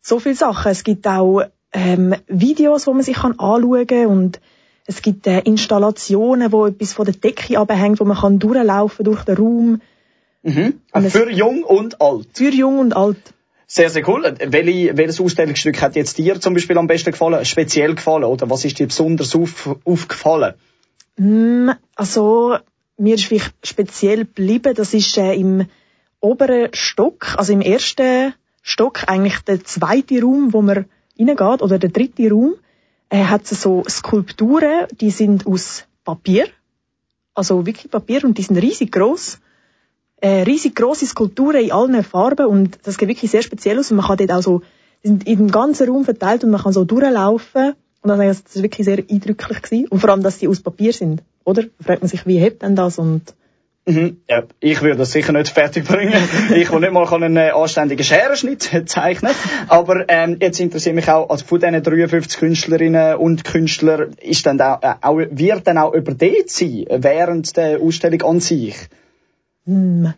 so 0.01 0.19
viele 0.19 0.35
Sachen. 0.35 0.71
Es 0.71 0.83
gibt 0.83 1.07
auch 1.07 1.41
ähm, 1.73 2.15
Videos, 2.27 2.87
wo 2.87 2.93
man 2.93 3.03
sich 3.03 3.17
kann 3.17 3.33
anschauen 3.39 3.87
kann 3.87 4.05
und 4.07 4.39
es 4.87 5.01
gibt 5.01 5.25
äh, 5.27 5.39
Installationen, 5.39 6.51
wo 6.51 6.67
etwas 6.67 6.93
von 6.93 7.05
der 7.05 7.15
Decke 7.15 7.57
abhängt, 7.57 7.99
wo 7.99 8.05
man 8.05 8.17
kann 8.17 8.37
durchlaufen 8.39 9.03
durch 9.03 9.23
den 9.23 9.35
Raum. 9.37 9.81
Mhm. 10.43 10.79
Und 10.93 11.05
es- 11.05 11.13
Für 11.13 11.29
jung 11.31 11.63
und 11.63 11.99
alt. 12.01 12.27
Für 12.33 12.51
jung 12.51 12.77
und 12.79 12.95
alt. 12.95 13.17
Sehr, 13.67 13.89
sehr 13.89 14.07
cool. 14.07 14.35
Welche, 14.45 14.95
welches 14.95 15.19
Ausstellungsstück 15.19 15.81
hat 15.81 15.95
jetzt 15.95 16.19
dir 16.19 16.39
zum 16.39 16.53
Beispiel 16.53 16.77
am 16.77 16.85
besten 16.85 17.09
gefallen, 17.11 17.43
speziell 17.45 17.95
gefallen, 17.95 18.23
oder 18.25 18.47
was 18.47 18.63
ist 18.63 18.77
dir 18.77 18.85
besonders 18.85 19.35
auf, 19.35 19.75
aufgefallen? 19.83 20.53
Mm, 21.17 21.71
Also, 21.95 22.57
mir 22.97 23.15
ist 23.15 23.25
vielleicht 23.25 23.55
speziell 23.65 24.19
geblieben, 24.19 24.75
das 24.75 24.93
ist 24.93 25.17
äh, 25.17 25.33
im 25.33 25.65
oberen 26.25 26.69
Stock, 26.73 27.35
also 27.37 27.53
im 27.53 27.61
ersten 27.61 28.33
Stock, 28.61 29.07
eigentlich 29.07 29.39
der 29.41 29.63
zweite 29.63 30.21
Raum, 30.21 30.53
wo 30.53 30.61
man 30.61 30.85
reingeht, 31.19 31.61
oder 31.61 31.77
der 31.79 31.89
dritte 31.89 32.29
Raum, 32.29 32.55
äh, 33.09 33.23
hat 33.23 33.47
so 33.47 33.83
Skulpturen, 33.87 34.87
die 34.99 35.11
sind 35.11 35.45
aus 35.45 35.85
Papier, 36.03 36.47
also 37.33 37.65
wirklich 37.65 37.91
Papier, 37.91 38.23
und 38.23 38.37
die 38.37 38.41
sind 38.41 38.57
riesig 38.57 38.91
groß. 38.91 39.39
Äh, 40.21 40.43
riesig 40.43 40.75
große 40.75 41.05
Skulpturen 41.05 41.63
in 41.63 41.71
allen 41.71 42.03
Farben 42.03 42.47
und 42.47 42.79
das 42.83 42.95
sieht 42.95 43.07
wirklich 43.07 43.29
sehr 43.29 43.41
speziell 43.41 43.77
aus 43.77 43.91
und 43.91 43.97
man 43.97 44.07
kann 44.07 44.17
dort 44.17 44.31
auch 44.31 44.41
so, 44.41 44.61
sind 45.03 45.27
in 45.27 45.37
dem 45.37 45.51
ganzen 45.51 45.87
Raum 45.89 46.05
verteilt 46.05 46.43
und 46.43 46.51
man 46.51 46.61
kann 46.61 46.73
so 46.73 46.85
durchlaufen 46.85 47.73
und 48.01 48.09
dann 48.09 48.19
das 48.19 48.39
ist 48.39 48.63
wirklich 48.63 48.85
sehr 48.85 48.97
eindrücklich 48.97 49.61
gewesen. 49.61 49.87
und 49.89 49.99
vor 49.99 50.09
allem, 50.09 50.23
dass 50.23 50.39
die 50.39 50.47
aus 50.47 50.61
Papier 50.61 50.93
sind, 50.93 51.21
oder? 51.43 51.63
Da 51.63 51.83
fragt 51.83 52.01
man 52.01 52.09
sich, 52.09 52.25
wie 52.25 52.39
hebt 52.39 52.63
denn 52.63 52.75
das 52.75 52.97
und 52.97 53.35
Mhm. 53.87 54.21
Ja, 54.27 54.43
ich 54.59 54.81
würde 54.81 54.97
das 54.97 55.11
sicher 55.11 55.31
nicht 55.31 55.49
fertig 55.53 55.85
bringen. 55.85 56.13
ich 56.55 56.71
will 56.71 56.79
nicht 56.79 56.91
mal 56.91 57.07
einen 57.07 57.37
äh, 57.37 57.51
anständigen 57.51 58.03
Scherenschnitt 58.03 58.83
zeichnen. 58.87 59.31
Aber 59.67 60.05
ähm, 60.07 60.37
jetzt 60.41 60.59
interessiert 60.59 60.95
mich 60.95 61.07
auch, 61.09 61.29
also 61.29 61.45
von 61.45 61.59
diesen 61.59 61.83
53 61.83 62.39
Künstlerinnen 62.39 63.17
und 63.17 63.43
Künstlern, 63.43 64.13
ist 64.21 64.45
dann 64.45 64.59
auch, 64.59 64.81
äh, 64.81 64.95
auch, 65.01 65.17
wird 65.17 65.67
dann 65.67 65.77
auch 65.77 65.93
über 65.93 66.13
dort 66.13 66.49
sein, 66.49 66.85
während 66.89 67.55
der 67.57 67.79
Ausstellung 67.79 68.21
an 68.23 68.39
sich? 68.39 68.75
hm, 69.65 70.13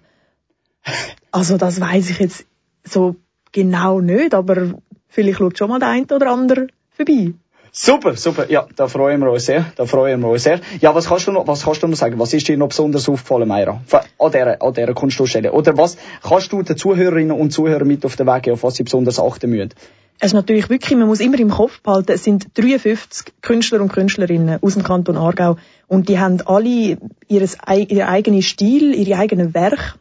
also 1.31 1.57
das 1.57 1.81
weiß 1.81 2.09
ich 2.11 2.19
jetzt 2.19 2.45
so 2.83 3.15
genau 3.51 3.99
nicht, 3.99 4.33
aber 4.33 4.75
vielleicht 5.07 5.39
schaut 5.39 5.57
schon 5.57 5.69
mal 5.69 5.79
der 5.79 5.89
eine 5.89 6.05
oder 6.05 6.31
andere 6.31 6.67
vorbei. 6.89 7.33
Super, 7.79 8.15
super. 8.15 8.49
Ja, 8.49 8.65
da 8.75 8.87
freuen 8.87 9.19
wir 9.21 9.31
uns 9.31 9.45
sehr. 9.45 9.65
Da 9.75 9.85
freuen 9.85 10.19
wir 10.21 10.29
uns 10.29 10.43
sehr. 10.43 10.59
Ja, 10.81 10.95
was 10.95 11.07
kannst 11.09 11.27
du 11.27 11.31
noch, 11.31 11.45
was 11.45 11.63
kannst 11.63 11.83
du 11.83 11.87
noch 11.87 11.95
sagen? 11.95 12.17
Was 12.17 12.33
ist 12.33 12.47
dir 12.47 12.57
noch 12.57 12.69
besonders 12.69 13.07
aufgefallen, 13.07 13.47
Meira? 13.47 13.81
An 14.17 14.31
dieser, 14.31 14.59
an 14.63 14.73
dieser 14.73 14.93
Kunstausstellung? 14.95 15.51
Oder 15.53 15.77
was 15.77 15.95
kannst 16.23 16.51
du 16.51 16.63
den 16.63 16.75
Zuhörerinnen 16.75 17.37
und 17.39 17.51
Zuhörern 17.51 17.87
mit 17.87 18.03
auf 18.03 18.15
den 18.15 18.25
Weg 18.25 18.43
geben, 18.43 18.55
auf 18.55 18.63
was 18.63 18.75
sie 18.75 18.83
besonders 18.83 19.19
achten 19.19 19.51
müssen? 19.51 19.75
Es 20.19 20.29
ist 20.29 20.33
natürlich 20.33 20.71
wirklich, 20.71 20.97
man 20.97 21.07
muss 21.07 21.19
immer 21.19 21.37
im 21.37 21.51
Kopf 21.51 21.79
behalten, 21.81 22.13
es 22.13 22.23
sind 22.23 22.47
53 22.55 23.33
Künstler 23.43 23.79
und 23.81 23.89
Künstlerinnen 23.93 24.57
aus 24.63 24.73
dem 24.73 24.81
Kanton 24.81 25.15
Aargau 25.15 25.57
und 25.87 26.09
die 26.09 26.17
haben 26.17 26.41
alle 26.47 26.97
ihres, 27.27 27.57
ei- 27.63 27.85
ihr 27.87 28.09
eigenen 28.09 28.41
Stil, 28.41 28.95
ihre 28.95 29.19
eigenen 29.19 29.53
Werk 29.53 29.99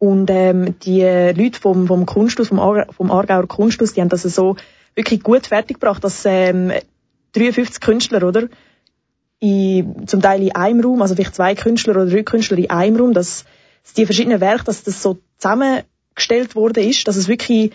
und 0.00 0.28
ähm, 0.30 0.74
die 0.80 1.02
Leute 1.02 1.60
vom, 1.60 1.86
vom 1.86 2.06
Kunsthaus, 2.06 2.48
vom 2.48 3.10
Aargauer 3.12 3.46
Kunsthaus, 3.46 3.92
die 3.94 4.00
haben 4.00 4.08
das 4.08 4.22
so 4.22 4.56
wirklich 4.94 5.22
gut 5.22 5.46
fertiggebracht, 5.46 6.02
dass 6.02 6.24
ähm, 6.24 6.72
53 7.32 7.80
Künstler, 7.80 8.26
oder? 8.26 8.48
In, 9.40 10.06
zum 10.06 10.22
Teil 10.22 10.42
in 10.42 10.54
einem 10.54 10.80
Raum, 10.80 11.02
also 11.02 11.14
vielleicht 11.14 11.34
zwei 11.34 11.54
Künstler 11.54 11.96
oder 11.96 12.06
drei 12.06 12.22
Künstler 12.22 12.58
in 12.58 12.70
einem 12.70 12.96
Raum, 12.96 13.12
dass, 13.12 13.44
dass 13.82 13.92
die 13.94 14.06
verschiedenen 14.06 14.40
Werke, 14.40 14.64
dass 14.64 14.84
das 14.84 15.02
so 15.02 15.18
zusammengestellt 15.38 16.54
worden 16.54 16.88
ist, 16.88 17.06
dass 17.06 17.16
es 17.16 17.28
wirklich 17.28 17.72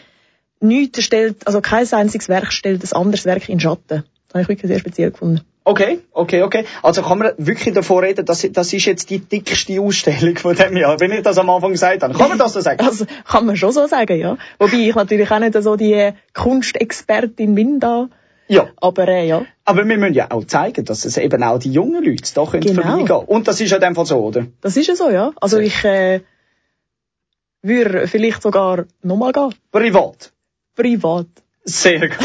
nichts 0.62 1.04
stellt, 1.04 1.46
also 1.46 1.62
kein 1.62 1.92
einziges 1.92 2.30
Werk 2.30 2.52
stellt 2.52 2.84
ein 2.84 2.98
anderes 2.98 3.26
Werk 3.26 3.48
in 3.50 3.60
Schatten. 3.60 4.04
Das 4.28 4.34
habe 4.34 4.42
ich 4.42 4.50
wirklich 4.50 4.70
sehr 4.70 4.80
speziell 4.80 5.12
gefunden. 5.12 5.42
Okay, 5.70 6.00
okay, 6.14 6.42
okay. 6.42 6.66
Also 6.82 7.04
kann 7.04 7.20
man 7.20 7.32
wirklich 7.38 7.76
davor 7.76 8.02
reden, 8.02 8.26
dass 8.26 8.42
das 8.52 8.74
ist 8.74 8.86
jetzt 8.86 9.10
die 9.12 9.20
dickste 9.20 9.80
Ausstellung 9.80 10.36
von 10.38 10.56
dem 10.56 10.76
Jahr, 10.76 11.00
wenn 11.00 11.12
ich 11.12 11.22
das 11.22 11.38
am 11.38 11.48
Anfang 11.52 11.74
gesagt 11.74 12.02
habe. 12.02 12.14
Kann 12.16 12.30
man 12.30 12.40
das 12.40 12.54
so 12.54 12.62
sagen? 12.62 12.84
Also, 12.90 13.06
kann 13.32 13.46
man 13.46 13.56
schon 13.56 13.72
so 13.72 13.86
sagen, 13.86 14.18
ja. 14.20 14.38
Wobei 14.58 14.78
ich 14.78 14.96
natürlich 14.96 15.30
auch 15.30 15.38
nicht 15.40 15.54
so 15.62 15.76
die 15.76 16.12
Kunstexpertin 16.34 17.54
bin 17.54 17.80
da. 17.80 18.10
Ja. 18.48 18.70
Aber 18.78 19.08
äh, 19.08 19.28
ja. 19.28 19.46
Aber 19.66 19.88
wir 19.88 19.98
müssen 19.98 20.16
ja 20.16 20.32
auch 20.32 20.44
zeigen, 20.46 20.86
dass 20.86 21.06
es 21.06 21.18
eben 21.18 21.44
auch 21.44 21.60
die 21.60 21.72
jungen 21.72 22.04
Leute 22.04 22.34
da 22.34 22.46
können 22.46 22.64
Genau. 22.64 22.82
vorbeigehen. 22.82 23.26
Und 23.28 23.48
das 23.48 23.62
ist 23.62 23.70
ja 23.70 23.78
dem 23.78 23.94
Fall 23.94 24.08
so, 24.08 24.18
oder? 24.18 24.48
Das 24.62 24.76
ist 24.76 24.88
ja 24.88 24.96
so, 24.96 25.12
ja. 25.12 25.34
Also 25.40 25.60
ich 25.60 25.84
äh, 25.84 26.22
würde 27.62 28.08
vielleicht 28.08 28.42
sogar 28.42 28.86
nochmal 29.04 29.34
gehen. 29.34 29.54
Privat. 29.72 30.32
Privat. 30.76 31.28
Sehr 31.63 32.10
gut. 32.10 32.18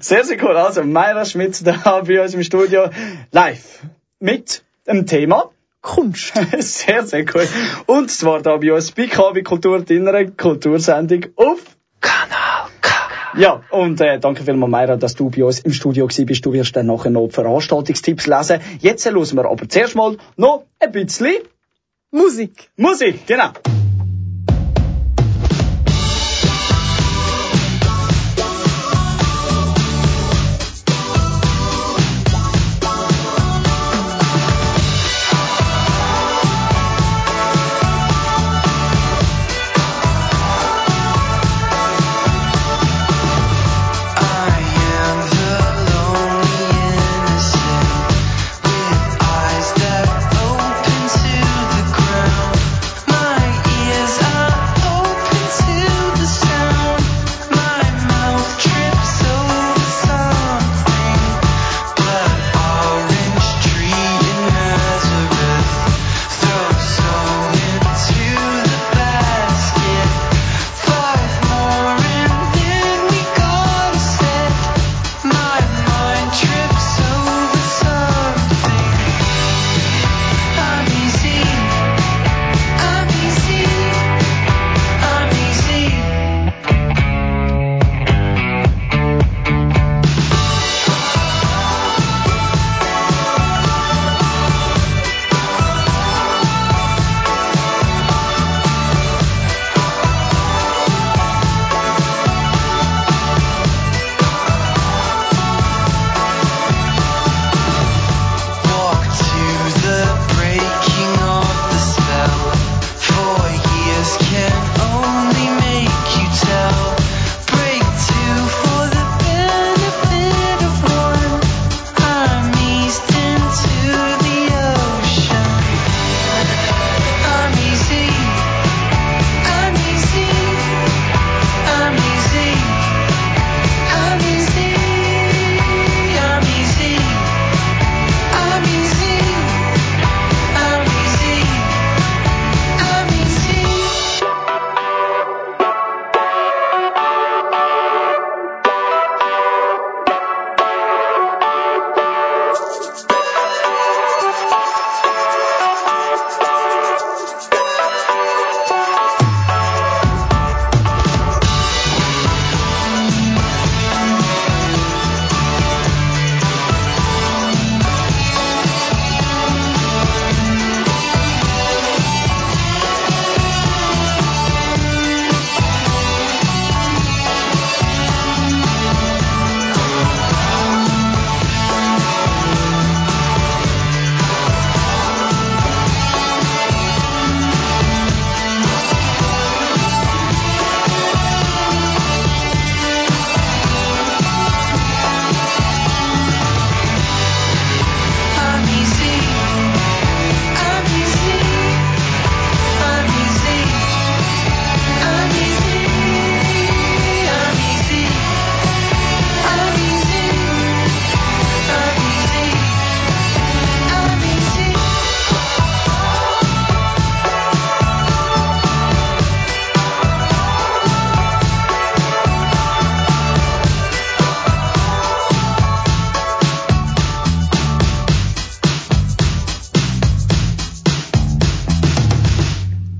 sehr, 0.00 0.24
sehr 0.24 0.42
cool. 0.42 0.56
Also, 0.56 0.82
Meira 0.82 1.24
Schmitz 1.24 1.62
da 1.62 2.00
bei 2.06 2.22
uns 2.22 2.34
im 2.34 2.42
Studio 2.42 2.90
live 3.30 3.82
mit 4.18 4.64
dem 4.86 5.06
Thema 5.06 5.50
Kunst. 5.80 6.32
sehr, 6.58 7.06
sehr 7.06 7.24
cool. 7.34 7.46
Und 7.86 8.10
zwar 8.10 8.42
da 8.42 8.56
bei 8.56 8.72
uns 8.72 8.90
bei 8.92 9.06
KW 9.06 9.42
Kultur, 9.42 9.80
deiner 9.80 10.24
Kultursendung 10.30 11.26
auf 11.36 11.60
Kanal 12.00 12.68
K. 12.80 12.90
Ja, 13.36 13.62
und 13.70 14.00
äh, 14.00 14.18
danke 14.18 14.42
vielmals, 14.44 14.70
Meira, 14.70 14.96
dass 14.96 15.14
du 15.14 15.30
bei 15.30 15.44
uns 15.44 15.60
im 15.60 15.72
Studio 15.72 16.06
gewesen 16.06 16.26
bist. 16.26 16.44
Du 16.44 16.52
wirst 16.52 16.74
dann 16.74 16.86
nachher 16.86 17.10
noch 17.10 17.28
Veranstaltungstipps 17.30 18.26
lesen. 18.26 18.60
Jetzt 18.80 19.04
hören 19.04 19.36
wir 19.36 19.44
aber 19.44 19.68
zuerst 19.68 19.94
mal 19.94 20.16
noch 20.36 20.64
ein 20.80 20.90
bisschen 20.90 21.36
Musik. 22.10 22.70
Musik. 22.76 23.26
Genau. 23.26 23.50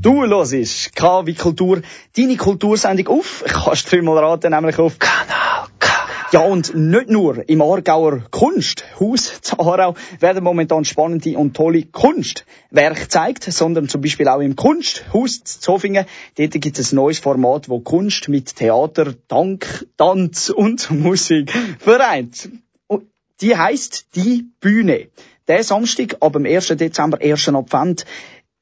Du 0.04 0.22
hörst 0.22 0.94
KW 0.94 1.32
Kultur, 1.32 1.80
deine 2.14 2.36
Kultursendung 2.36 3.08
auf. 3.08 3.42
Kannst 3.46 3.90
dreimal 3.90 4.18
raten, 4.18 4.50
nämlich 4.50 4.78
auf 4.78 4.98
Kanal 4.98 5.68
K. 5.78 5.88
Ja, 6.30 6.40
und 6.40 6.74
nicht 6.74 7.08
nur 7.08 7.48
im 7.48 7.62
Aargauer 7.62 8.20
Kunsthaus 8.30 9.40
zu 9.40 9.58
Aarau 9.58 9.94
werden 10.20 10.44
momentan 10.44 10.84
spannende 10.84 11.38
und 11.38 11.56
tolle 11.56 11.84
Kunstwerke 11.84 13.00
gezeigt, 13.00 13.44
sondern 13.44 13.88
zum 13.88 14.02
Beispiel 14.02 14.28
auch 14.28 14.40
im 14.40 14.56
Kunsthaus 14.56 15.42
zu 15.42 15.60
Zofingen. 15.60 16.04
Dort 16.36 16.52
gibt 16.52 16.78
es 16.78 16.92
ein 16.92 16.96
neues 16.96 17.18
Format, 17.20 17.70
wo 17.70 17.80
Kunst 17.80 18.28
mit 18.28 18.56
Theater, 18.56 19.14
Dank, 19.28 19.86
Tanz 19.96 20.50
und 20.50 20.90
Musik 20.90 21.50
vereint. 21.78 22.50
Und 22.88 23.06
Die 23.40 23.56
heisst 23.56 24.14
«Die 24.14 24.50
Bühne». 24.60 25.08
Der 25.46 25.62
Samstag, 25.62 26.16
ab 26.20 26.32
dem 26.34 26.46
1. 26.46 26.68
Dezember, 26.68 27.18
1. 27.20 27.48
Advent, 27.48 28.06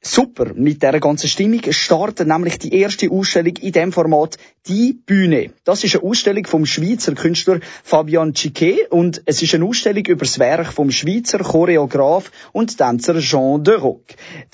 Super, 0.05 0.53
mit 0.55 0.83
dieser 0.83 0.99
ganzen 0.99 1.29
Stimmung 1.29 1.61
startet 1.71 2.27
nämlich 2.27 2.59
die 2.59 2.75
erste 2.75 3.09
Ausstellung 3.09 3.55
in 3.61 3.71
dem 3.71 3.93
Format 3.93 4.37
«Die 4.69 4.93
Bühne». 4.93 5.51
Das 5.65 5.83
ist 5.83 5.97
eine 5.97 6.05
Ausstellung 6.05 6.47
vom 6.47 6.67
Schweizer 6.67 7.17
Künstler 7.17 7.59
Fabian 7.83 8.33
Chiquet 8.33 8.87
und 8.91 9.21
es 9.25 9.43
ist 9.43 9.57
eine 9.57 9.65
Ausstellung 9.65 10.05
über 10.07 10.25
das 10.25 10.39
Werk 10.39 10.73
vom 10.73 10.93
Schweizer 10.93 11.41
Choreograf 11.41 12.31
und 12.53 12.79
Tänzer 12.79 13.19
Jean 13.19 13.65
de 13.65 13.75
Rock. 13.75 14.05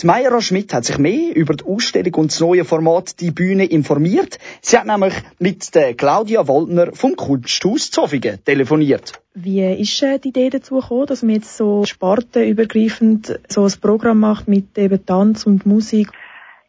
Die 0.00 0.06
Mayra 0.06 0.40
Schmidt 0.40 0.72
hat 0.72 0.86
sich 0.86 0.96
mehr 0.96 1.36
über 1.36 1.52
die 1.52 1.66
Ausstellung 1.66 2.14
und 2.14 2.32
das 2.32 2.40
neue 2.40 2.64
Format 2.64 3.20
«Die 3.20 3.32
Bühne» 3.32 3.66
informiert. 3.66 4.38
Sie 4.62 4.78
hat 4.78 4.86
nämlich 4.86 5.12
mit 5.38 5.74
der 5.74 5.92
Claudia 5.92 6.48
Waldner 6.48 6.94
vom 6.94 7.14
Kunsthaus 7.14 7.90
Zofingen 7.90 8.42
telefoniert. 8.46 9.12
Wie 9.34 9.62
ist 9.62 10.02
äh, 10.02 10.18
die 10.18 10.30
Idee 10.30 10.48
dazu 10.48 10.76
gekommen, 10.76 11.04
dass 11.04 11.22
man 11.22 11.34
jetzt 11.34 11.54
so 11.54 11.84
spartenübergreifend 11.84 13.40
so 13.46 13.64
ein 13.66 13.74
Programm 13.82 14.20
macht 14.20 14.48
mit 14.48 14.78
eben 14.78 15.04
Tanz 15.04 15.44
und 15.44 15.66
Musik? 15.66 16.08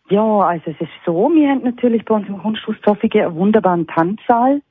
Ja, 0.10 0.39
also 0.39 0.72
es 0.72 0.82
ist 0.82 0.89
so, 1.06 1.30
wir 1.34 1.50
haben 1.50 1.63
natürlich 1.63 2.04
bei 2.04 2.15
uns 2.15 2.28
im 2.28 2.39
Kunsthaus 2.39 2.76
Zofingen 2.84 3.26
einen 3.26 3.36
wunderbaren 3.36 3.88
Tanzsaal. 3.88 4.62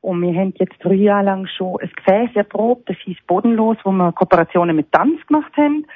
Und 0.00 0.22
wir 0.22 0.34
haben 0.34 0.54
jetzt 0.56 0.76
drei 0.82 0.94
Jahre 0.94 1.26
lang 1.26 1.46
schon 1.46 1.78
ein 1.80 1.90
Gefäß 1.94 2.30
erprobt, 2.34 2.88
das 2.88 2.96
hieß 3.04 3.18
Bodenlos, 3.26 3.76
wo 3.84 3.90
wir 3.92 4.12
Kooperationen 4.12 4.74
mit 4.74 4.90
Tanz 4.92 5.20
gemacht 5.26 5.54
haben. 5.58 5.86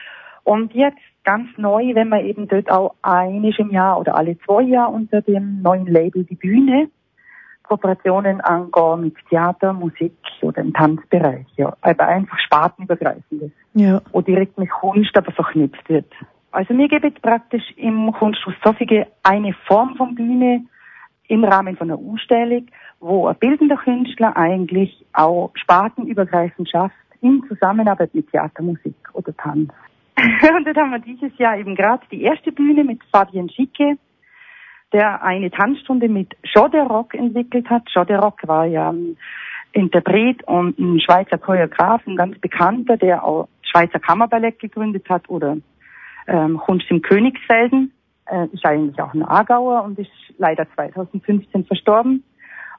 Und 0.42 0.75
jetzt 0.75 0.99
ganz 1.25 1.49
neu, 1.57 1.94
wenn 1.94 2.11
wir 2.11 2.23
eben 2.23 2.47
dort 2.47 2.70
auch 2.70 2.94
einiges 3.01 3.59
im 3.59 3.70
Jahr 3.70 3.99
oder 3.99 4.14
alle 4.14 4.38
zwei 4.40 4.62
Jahre 4.62 4.92
unter 4.92 5.23
dem 5.23 5.62
neuen 5.62 5.87
Label 5.87 6.25
Die 6.25 6.35
Bühne 6.35 6.88
Kooperationen 7.64 8.42
angehen 8.42 9.01
mit 9.01 9.14
Theater, 9.31 9.73
Musik 9.73 10.12
oder 10.42 10.61
im 10.61 10.75
Tanzbereich. 10.75 11.47
Ja, 11.57 11.75
aber 11.81 12.07
einfach 12.07 12.38
spartenübergreifendes. 12.38 13.51
Ja. 13.73 14.03
Wo 14.12 14.20
direkt 14.20 14.59
mit 14.59 14.70
Kunst 14.70 15.16
aber 15.16 15.33
verknüpft 15.33 15.88
wird. 15.88 16.12
Also 16.54 16.72
mir 16.72 16.86
gibt 16.86 17.04
es 17.04 17.20
praktisch 17.20 17.64
im 17.74 18.12
Kunsthaus 18.12 18.54
Zofige 18.62 19.08
eine 19.24 19.54
Form 19.66 19.96
von 19.96 20.14
Bühne 20.14 20.64
im 21.26 21.42
Rahmen 21.42 21.76
von 21.76 21.90
einer 21.90 21.98
Ausstellung, 21.98 22.68
wo 23.00 23.26
ein 23.26 23.34
bildender 23.34 23.76
Künstler 23.76 24.36
eigentlich 24.36 25.04
auch 25.14 25.50
spartenübergreifend 25.54 26.70
schafft 26.70 26.94
in 27.20 27.42
Zusammenarbeit 27.48 28.14
mit 28.14 28.30
Theatermusik 28.30 28.94
oder 29.14 29.36
Tanz. 29.36 29.72
Und 30.16 30.64
dort 30.64 30.76
haben 30.76 30.92
wir 30.92 31.00
dieses 31.00 31.36
Jahr 31.38 31.58
eben 31.58 31.74
gerade 31.74 32.04
die 32.12 32.22
erste 32.22 32.52
Bühne 32.52 32.84
mit 32.84 33.00
Fabien 33.10 33.50
Schicke, 33.50 33.98
der 34.92 35.24
eine 35.24 35.50
Tanzstunde 35.50 36.08
mit 36.08 36.36
Jode 36.54 36.82
Rock 36.82 37.14
entwickelt 37.14 37.68
hat. 37.68 37.82
Jode 37.92 38.16
Rock 38.16 38.46
war 38.46 38.64
ja 38.66 38.90
ein 38.90 39.16
Interpret 39.72 40.44
und 40.44 40.78
ein 40.78 41.00
Schweizer 41.00 41.38
Choreograf, 41.38 42.06
ein 42.06 42.14
ganz 42.14 42.38
bekannter, 42.38 42.96
der 42.96 43.24
auch 43.24 43.48
Schweizer 43.62 43.98
Kammerballett 43.98 44.60
gegründet 44.60 45.08
hat 45.08 45.28
oder 45.28 45.56
ähm, 46.26 46.58
Kunst 46.58 46.87
im 46.90 47.02
Königsfelden. 47.02 47.92
Äh, 48.26 48.46
ist 48.52 48.64
eigentlich 48.64 49.00
auch 49.00 49.12
ein 49.12 49.22
Aargauer 49.22 49.84
und 49.84 49.98
ist 49.98 50.10
leider 50.38 50.66
2015 50.74 51.64
verstorben. 51.64 52.24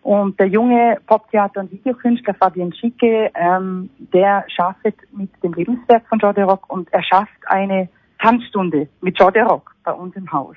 Und 0.01 0.39
der 0.39 0.47
junge 0.47 0.97
Poptheater- 1.07 1.61
und 1.61 1.71
Videokünstler 1.71 2.35
Fabian 2.35 2.73
Schicke, 2.73 3.31
ähm, 3.33 3.89
der 4.13 4.45
schafft 4.47 4.85
mit 5.11 5.29
dem 5.43 5.53
Lebenswerk 5.53 6.07
von 6.07 6.19
Jode 6.19 6.43
Rock 6.43 6.71
und 6.71 6.91
er 6.93 7.03
schafft 7.03 7.39
eine 7.47 7.89
Tanzstunde 8.19 8.87
mit 9.01 9.19
Jode 9.19 9.41
Rock 9.41 9.75
bei 9.83 9.91
uns 9.91 10.15
im 10.15 10.31
Haus 10.31 10.55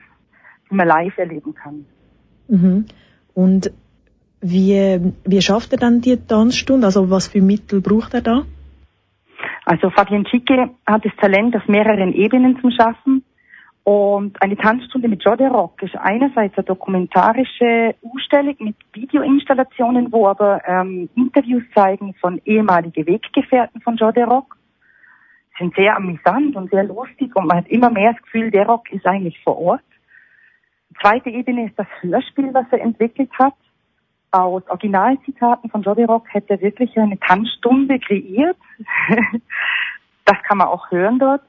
die 0.70 0.74
man 0.74 0.88
live 0.88 1.16
erleben 1.18 1.54
kann. 1.54 1.84
Mhm. 2.48 2.86
Und 3.34 3.70
wie, 4.40 5.12
wie 5.24 5.42
schafft 5.42 5.72
er 5.72 5.78
dann 5.78 6.00
die 6.00 6.16
Tanzstunde? 6.16 6.86
Also 6.86 7.10
was 7.10 7.28
für 7.28 7.42
Mittel 7.42 7.80
braucht 7.80 8.14
er 8.14 8.20
da? 8.20 8.44
Also 9.68 9.90
Fabian 9.90 10.24
Schicke 10.24 10.70
hat 10.86 11.04
das 11.04 11.14
Talent, 11.16 11.54
auf 11.54 11.68
mehreren 11.68 12.14
Ebenen 12.14 12.58
zu 12.62 12.70
schaffen. 12.70 13.22
Und 13.84 14.40
eine 14.42 14.56
Tanzstunde 14.56 15.08
mit 15.08 15.22
Jode 15.22 15.48
Rock 15.48 15.82
ist 15.82 15.94
einerseits 15.94 16.56
eine 16.56 16.64
dokumentarische 16.64 17.94
Ausstellung 18.02 18.56
mit 18.60 18.76
Videoinstallationen, 18.94 20.10
wo 20.10 20.26
aber 20.26 20.62
ähm, 20.66 21.10
Interviews 21.14 21.64
zeigen 21.74 22.14
von 22.14 22.40
ehemaligen 22.46 23.06
Weggefährten 23.06 23.82
von 23.82 23.96
Jode 23.96 24.24
Rock. 24.24 24.56
Sie 25.58 25.64
sind 25.64 25.74
sehr 25.76 25.94
amüsant 25.94 26.56
und 26.56 26.70
sehr 26.70 26.84
lustig 26.84 27.36
und 27.36 27.46
man 27.46 27.58
hat 27.58 27.68
immer 27.68 27.90
mehr 27.90 28.14
das 28.14 28.22
Gefühl, 28.22 28.50
der 28.50 28.66
Rock 28.66 28.90
ist 28.90 29.04
eigentlich 29.04 29.38
vor 29.44 29.58
Ort 29.58 29.82
zweite 31.00 31.30
Ebene 31.30 31.66
ist 31.66 31.78
das 31.78 31.86
Hörspiel, 32.00 32.52
was 32.52 32.66
er 32.70 32.80
entwickelt 32.80 33.30
hat. 33.38 33.54
Aus 34.30 34.62
Originalzitaten 34.68 35.70
von 35.70 35.82
Jody 35.82 36.04
Rock 36.04 36.24
hätte 36.28 36.54
er 36.54 36.60
wirklich 36.60 36.96
eine 36.98 37.18
Tanzstunde 37.18 37.98
kreiert. 37.98 38.56
das 40.24 40.36
kann 40.46 40.58
man 40.58 40.68
auch 40.68 40.90
hören 40.90 41.18
dort. 41.18 41.42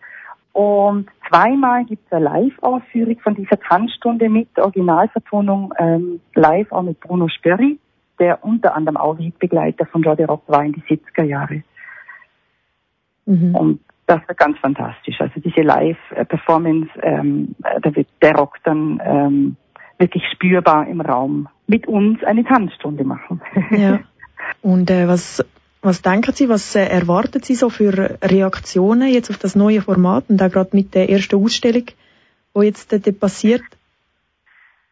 Und 0.54 1.10
zweimal 1.30 1.86
gibt 1.86 2.06
es 2.08 2.12
eine 2.12 2.26
Live-Ausführung 2.26 3.20
von 3.20 3.36
dieser 3.36 3.60
Tanzstunde 3.60 4.30
mit 4.30 4.50
Originalvertonung 4.58 5.74
ähm, 5.78 6.22
live 6.34 6.72
auch 6.72 6.82
mit 6.82 7.00
Bruno 7.00 7.28
Sperry, 7.28 7.80
der 8.18 8.44
unter 8.44 8.76
anderem 8.76 8.98
auch 8.98 9.18
Wegbegleiter 9.18 9.86
von 9.86 10.02
Jody 10.02 10.24
Rock 10.24 10.44
war 10.48 10.64
in 10.64 10.74
die 10.74 10.82
70er 10.82 11.24
Jahre. 11.24 11.64
Mhm. 13.26 13.56
Und 13.56 13.80
das 14.08 14.28
wird 14.28 14.40
ganz 14.40 14.58
fantastisch. 14.58 15.22
Also 15.22 15.40
diese 15.40 15.62
Live-Performance, 15.62 16.90
ähm, 17.04 17.56
da 17.82 17.96
wird 17.96 18.08
der 18.22 18.36
Rock 18.36 18.58
dann 18.64 19.00
ähm, 19.04 19.56
wirklich 20.00 20.24
spürbar 20.34 20.88
im 20.88 21.02
Raum 21.02 21.48
mit 21.68 21.88
uns 21.88 22.24
eine 22.24 22.44
Tanzstunde 22.44 23.04
machen. 23.04 23.42
Ja. 23.72 24.00
Und 24.62 24.90
äh, 24.90 25.08
was 25.08 25.44
was 25.82 26.02
denken 26.02 26.34
Sie, 26.34 26.50
was 26.50 26.76
äh, 26.76 26.86
erwarten 26.86 27.42
Sie 27.42 27.56
so 27.56 27.70
für 27.70 28.18
Reaktionen 28.22 29.14
jetzt 29.14 29.30
auf 29.30 29.38
das 29.38 29.56
neue 29.56 29.82
Format 29.82 30.26
und 30.30 30.42
auch 30.42 30.52
gerade 30.52 30.76
mit 30.76 30.94
der 30.94 31.10
ersten 31.10 31.42
Ausstellung, 31.42 31.86
wo 32.54 32.62
jetzt 32.62 32.92
äh, 32.92 33.14
passiert? 33.14 33.62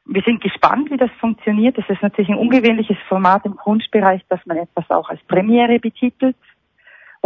Wir 0.05 0.21
sind 0.21 0.39
gespannt, 0.41 0.89
wie 0.89 0.97
das 0.97 1.11
funktioniert. 1.19 1.77
Das 1.77 1.89
ist 1.89 2.01
natürlich 2.01 2.29
ein 2.29 2.37
ungewöhnliches 2.37 2.95
Format 3.09 3.45
im 3.45 3.57
Kunstbereich, 3.57 4.21
dass 4.29 4.39
man 4.45 4.57
etwas 4.57 4.89
auch 4.89 5.09
als 5.09 5.21
Premiere 5.23 5.79
betitelt. 5.79 6.37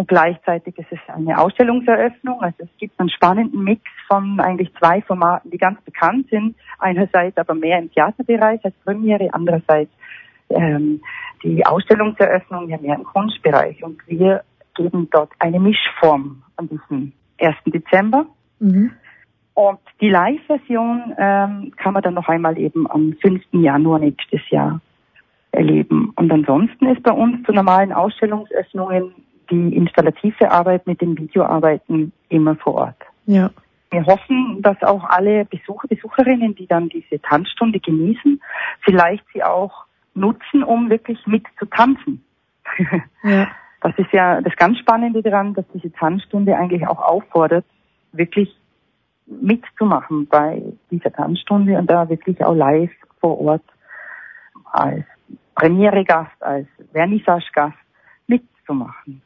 Und 0.02 0.08
gleichzeitig 0.08 0.76
ist 0.80 0.92
es 0.92 1.00
eine 1.14 1.38
Ausstellungseröffnung. 1.38 2.42
Also 2.42 2.64
es 2.64 2.78
gibt 2.80 3.00
einen 3.00 3.12
spannenden 3.12 3.64
Mix 3.64 3.84
von 4.08 4.40
eigentlich 4.40 4.74
zwei 4.80 5.00
Formaten, 5.04 5.52
die 5.52 5.60
ganz 5.60 5.80
bekannt 5.82 6.26
sind. 6.32 6.56
Einerseits 6.80 7.38
aber 7.38 7.54
mehr 7.54 7.78
im 7.78 7.92
Theaterbereich 7.92 8.66
als 8.66 8.74
Premiere, 8.84 9.30
andererseits 9.32 9.92
ähm, 10.50 11.02
die 11.44 11.64
Ausstellungseröffnung 11.64 12.68
ja 12.68 12.80
mehr 12.80 12.96
im 12.96 13.04
Kunstbereich. 13.04 13.84
Und 13.84 14.00
wir 14.08 14.44
geben 14.74 15.08
dort 15.12 15.34
eine 15.38 15.60
Mischform 15.60 16.42
an 16.56 16.68
diesem 16.68 17.12
1. 17.40 17.56
Dezember. 17.68 18.26
Mhm. 18.58 18.94
Und 19.54 19.82
die 20.02 20.10
Live-Version 20.10 21.14
ähm, 21.20 21.74
kann 21.78 21.94
man 21.94 22.02
dann 22.02 22.16
noch 22.16 22.28
einmal 22.28 22.58
eben 22.58 22.90
am 22.90 23.14
5. 23.22 23.40
Januar 23.52 24.00
nächstes 24.00 24.42
Jahr 24.50 24.82
erleben. 25.52 26.12
Und 26.16 26.32
ansonsten 26.32 26.88
ist 26.88 27.04
bei 27.04 27.12
uns 27.12 27.46
zu 27.46 27.52
normalen 27.52 27.92
Ausstellungsöffnungen 27.92 29.14
die 29.52 29.76
installative 29.76 30.50
Arbeit 30.50 30.88
mit 30.88 31.02
den 31.02 31.18
Videoarbeiten 31.18 32.14
immer 32.30 32.56
vor 32.56 32.76
Ort. 32.76 32.98
Ja. 33.26 33.52
Wir 33.92 34.06
hoffen, 34.06 34.62
dass 34.62 34.82
auch 34.84 35.04
alle 35.04 35.46
Besucher, 35.46 35.88
Besucherinnen, 35.88 36.56
die 36.56 36.66
dann 36.66 36.88
diese 36.88 37.22
Tanzstunde 37.22 37.80
genießen, 37.80 38.42
vielleicht 38.82 39.24
sie 39.34 39.44
auch 39.44 39.86
nutzen, 40.14 40.64
um 40.64 40.90
wirklich 40.90 41.20
mit 41.28 41.46
zu 41.60 41.66
tanzen. 41.66 42.24
Ja. 43.24 43.48
Das 43.82 43.98
ist 43.98 44.12
ja 44.14 44.42
das 44.42 44.56
ganz 44.56 44.78
Spannende 44.78 45.24
daran, 45.24 45.56
dass 45.56 45.66
diese 45.74 45.92
Tanzstunde 45.92 46.56
eigentlich 46.56 46.88
auch 46.88 47.00
auffordert, 47.00 47.66
wirklich 48.12 48.56
mitzumachen 49.26 50.28
bei 50.28 50.62
dieser 50.92 51.12
Tanzstunde 51.12 51.78
und 51.78 51.90
da 51.90 52.08
wirklich 52.10 52.44
auch 52.44 52.54
live 52.54 52.92
vor 53.20 53.40
Ort 53.42 53.64
als 54.66 55.04
Premiere-Gast, 55.56 56.42
als 56.42 56.68
Vernissage-Gast 56.92 57.78
mitzumachen. 58.28 59.22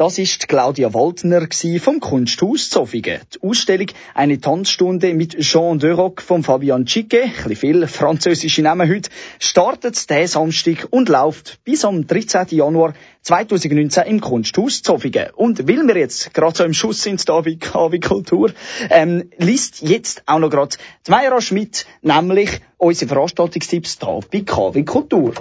Das 0.00 0.16
ist 0.16 0.48
Claudia 0.48 0.94
Waldner 0.94 1.46
vom 1.78 2.00
Kunsthaus 2.00 2.70
Zofingen. 2.70 3.20
Die 3.34 3.46
Ausstellung 3.46 3.88
«Eine 4.14 4.40
Tanzstunde 4.40 5.12
mit 5.12 5.38
Jean 5.40 5.78
Deroc» 5.78 6.22
von 6.22 6.42
Fabian 6.42 6.86
Chicke, 6.86 7.24
ein 7.24 7.32
bisschen 7.32 7.56
viel 7.56 7.86
französische 7.86 8.62
Namen 8.62 8.88
heute, 8.88 9.10
startet 9.38 10.08
diesen 10.08 10.26
Samstag 10.26 10.88
und 10.88 11.10
läuft 11.10 11.62
bis 11.64 11.84
am 11.84 12.06
13. 12.06 12.46
Januar 12.48 12.94
2019 13.20 14.04
im 14.04 14.22
Kunsthaus 14.22 14.80
Zofingen. 14.80 15.34
Und 15.34 15.68
weil 15.68 15.86
wir 15.86 15.98
jetzt 15.98 16.32
gerade 16.32 16.56
so 16.56 16.64
im 16.64 16.72
Schuss 16.72 17.02
sind, 17.02 17.28
da 17.28 17.44
wie 17.44 17.58
KW 17.58 18.00
Kultur, 18.00 18.52
ähm, 18.88 19.28
liest 19.36 19.82
jetzt 19.82 20.22
auch 20.24 20.38
noch 20.38 20.48
gerade 20.48 20.78
Mayra 21.10 21.42
Schmidt, 21.42 21.84
nämlich 22.00 22.62
unsere 22.78 23.10
Veranstaltungstipps 23.10 23.98
da 23.98 24.18
bei 24.32 24.40
KW 24.40 24.82
Kultur. 24.82 25.34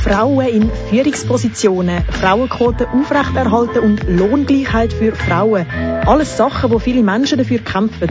Frauen 0.00 0.46
in 0.46 0.70
Führungspositionen, 0.88 2.04
Frauenquote 2.04 2.88
aufrechterhalten 2.88 3.80
und 3.80 4.08
Lohngleichheit 4.08 4.92
für 4.92 5.14
Frauen. 5.14 5.66
Alles 6.06 6.36
Sachen, 6.36 6.70
wo 6.70 6.78
viele 6.78 7.02
Menschen 7.02 7.38
dafür 7.38 7.58
kämpfen. 7.58 8.08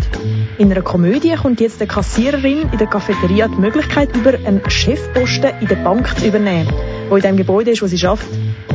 In 0.58 0.72
einer 0.72 0.82
Komödie 0.82 1.36
kommt 1.36 1.62
jetzt 1.62 1.82
eine 1.82 1.88
Kassiererin 1.88 2.70
in 2.72 2.78
der 2.78 2.88
Cafeteria 2.88 3.48
die 3.48 3.60
Möglichkeit 3.60 4.16
über 4.16 4.34
einen 4.34 4.70
Chefposten 4.70 5.52
in 5.62 5.68
der 5.68 5.76
Bank 5.78 6.18
zu 6.18 6.28
übernehmen, 6.28 6.72
wo 7.10 7.16
in 7.16 7.22
dem 7.22 7.38
Gebäude 7.38 7.72
ist, 7.72 7.82
wo 7.82 7.88
sie 7.88 8.06
arbeitet. 8.06 8.28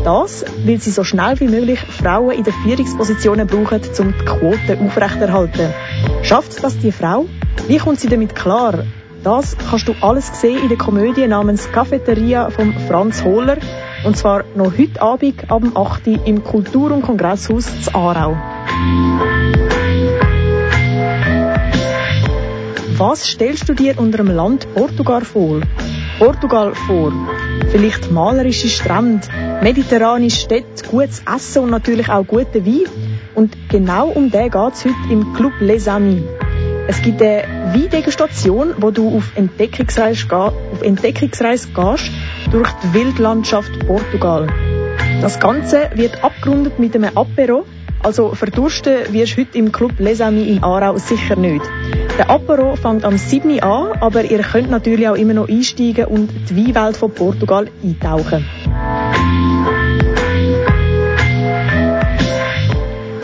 Das, 0.04 0.44
weil 0.64 0.80
sie 0.80 0.90
so 0.90 1.04
schnell 1.04 1.38
wie 1.38 1.48
möglich 1.48 1.78
Frauen 1.78 2.32
in 2.32 2.42
den 2.42 2.52
Führungspositionen 2.52 3.46
brauchen, 3.46 3.80
um 3.98 4.14
die 4.18 4.24
Quote 4.24 4.78
aufrechterhalten. 4.84 5.72
Schafft 6.22 6.62
das 6.64 6.78
die 6.78 6.90
Frau? 6.90 7.26
Wie 7.68 7.78
kommt 7.78 8.00
sie 8.00 8.08
damit 8.08 8.34
klar? 8.34 8.84
Das 9.24 9.56
kannst 9.56 9.86
du 9.86 9.94
alles 10.00 10.40
sehen 10.40 10.62
in 10.62 10.68
der 10.68 10.78
Komödie 10.78 11.28
namens 11.28 11.70
Cafeteria 11.70 12.50
von 12.50 12.74
Franz 12.88 13.22
Hohler. 13.22 13.58
Und 14.04 14.16
zwar 14.16 14.42
noch 14.56 14.76
heute 14.76 15.00
Abend 15.00 15.48
ab 15.48 15.62
8 15.74 16.06
Uhr 16.08 16.26
im 16.26 16.42
Kultur- 16.42 16.90
und 16.90 17.02
Kongresshaus 17.02 17.66
zu 17.82 17.94
Aarau. 17.94 18.36
Was 22.98 23.28
stellst 23.28 23.68
du 23.68 23.74
dir 23.74 23.98
unter 23.98 24.18
dem 24.18 24.26
Land 24.28 24.66
Portugal 24.74 25.24
vor? 25.24 25.60
Portugal 26.18 26.74
vor. 26.74 27.12
Vielleicht 27.70 28.10
malerische 28.10 28.68
Strände, 28.68 29.26
mediterrane 29.62 30.30
Städte, 30.30 30.84
gutes 30.90 31.22
Essen 31.32 31.62
und 31.62 31.70
natürlich 31.70 32.08
auch 32.08 32.26
guten 32.26 32.66
Wein. 32.66 32.86
Und 33.34 33.56
genau 33.68 34.08
um 34.08 34.30
den 34.30 34.50
geht's 34.50 34.84
heute 34.84 34.94
im 35.10 35.32
Club 35.32 35.52
Les 35.60 35.86
Amis. 35.86 36.22
Es 36.88 37.00
gibt 37.00 37.22
eine 37.22 37.44
Weindegustation, 37.74 38.74
wo 38.78 38.90
du 38.90 39.16
auf 39.16 39.32
Entdeckungsreise, 39.36 40.26
auf 40.32 40.82
Entdeckungsreise 40.82 41.68
gehst 41.68 42.10
durch 42.50 42.70
die 42.82 42.94
Wildlandschaft 42.94 43.86
Portugal. 43.86 44.48
Das 45.20 45.38
Ganze 45.38 45.90
wird 45.94 46.22
abgerundet 46.24 46.78
mit 46.78 46.94
einem 46.96 47.16
Apero, 47.16 47.64
also 48.02 48.34
verdursten 48.34 49.12
wirst 49.12 49.36
du 49.36 49.42
heute 49.42 49.58
im 49.58 49.70
Club 49.70 49.92
Les 49.98 50.20
Amis 50.20 50.48
in 50.48 50.64
Aarau 50.64 50.98
sicher 50.98 51.36
nicht. 51.36 51.64
Der 52.18 52.28
Apero 52.28 52.74
fängt 52.74 53.04
am 53.04 53.16
7. 53.16 53.60
an, 53.60 53.92
aber 54.00 54.24
ihr 54.24 54.40
könnt 54.40 54.70
natürlich 54.70 55.08
auch 55.08 55.14
immer 55.14 55.34
noch 55.34 55.48
einsteigen 55.48 56.06
und 56.06 56.30
die 56.50 56.56
Weinwelt 56.56 56.96
von 56.96 57.12
Portugal 57.12 57.68
eintauchen. 57.82 58.44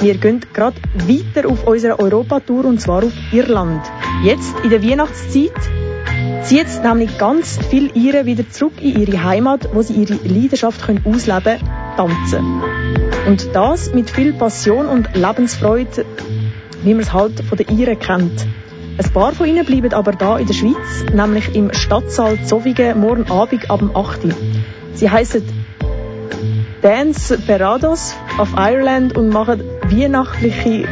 Wir 0.00 0.16
gehen 0.16 0.40
gerade 0.52 0.76
weiter 0.94 1.48
auf 1.48 1.66
unserer 1.66 1.98
Europatour 1.98 2.64
und 2.66 2.80
zwar 2.80 3.02
auf 3.02 3.12
Irland. 3.32 3.82
Jetzt 4.22 4.54
in 4.62 4.70
der 4.70 4.80
Weihnachtszeit 4.80 5.50
zieht 6.44 6.82
nämlich 6.84 7.18
ganz 7.18 7.58
viel 7.68 7.90
Iren 7.96 8.24
wieder 8.24 8.48
zurück 8.48 8.74
in 8.80 9.00
ihre 9.00 9.24
Heimat, 9.24 9.68
wo 9.74 9.82
sie 9.82 9.94
ihre 9.94 10.14
Leidenschaft 10.22 10.87
können 10.87 11.02
ausleben 11.04 11.58
können, 11.58 11.96
tanzen. 11.96 12.62
Und 13.26 13.48
das 13.52 13.92
mit 13.92 14.08
viel 14.08 14.32
Passion 14.34 14.87
und 14.87 15.16
Lebensfreude, 15.16 16.06
wie 16.84 16.94
man 16.94 17.02
es 17.02 17.12
halt 17.12 17.40
von 17.40 17.58
den 17.58 17.76
Iren 17.76 17.98
kennt. 17.98 18.46
Ein 18.98 19.12
paar 19.12 19.32
von 19.32 19.48
ihnen 19.48 19.66
bleiben 19.66 19.92
aber 19.92 20.12
da 20.12 20.38
in 20.38 20.46
der 20.46 20.54
Schweiz, 20.54 21.06
nämlich 21.12 21.56
im 21.56 21.72
Stadtsaal 21.74 22.38
Zofingen 22.44 23.00
morgen 23.00 23.28
Abend 23.30 23.68
ab 23.68 23.82
8 23.94 24.24
Uhr. 24.26 24.30
Sie 24.94 25.11
heißen 25.11 25.42
Dance 26.82 27.37
Perados 27.38 28.14
of 28.38 28.54
Ireland 28.56 29.16
und 29.16 29.30
machen 29.30 29.62
weihnachtliche 29.90 30.87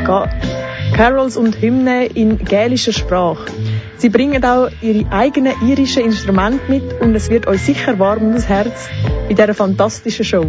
Carols 0.95 1.37
und 1.37 1.61
Hymnen 1.61 2.07
in 2.15 2.39
gälischer 2.39 2.93
Sprache. 2.93 3.53
Sie 3.99 4.09
bringen 4.09 4.45
auch 4.45 4.69
ihre 4.81 5.11
eigenen 5.11 5.55
irischen 5.67 6.05
Instrumente 6.05 6.71
mit 6.71 7.01
und 7.01 7.15
es 7.15 7.29
wird 7.29 7.47
euch 7.47 7.63
sicher 7.63 7.99
warm 7.99 8.23
ums 8.23 8.49
Herz 8.49 8.89
bei 9.29 9.35
dieser 9.35 9.55
fantastischen 9.55 10.25
Show. 10.25 10.47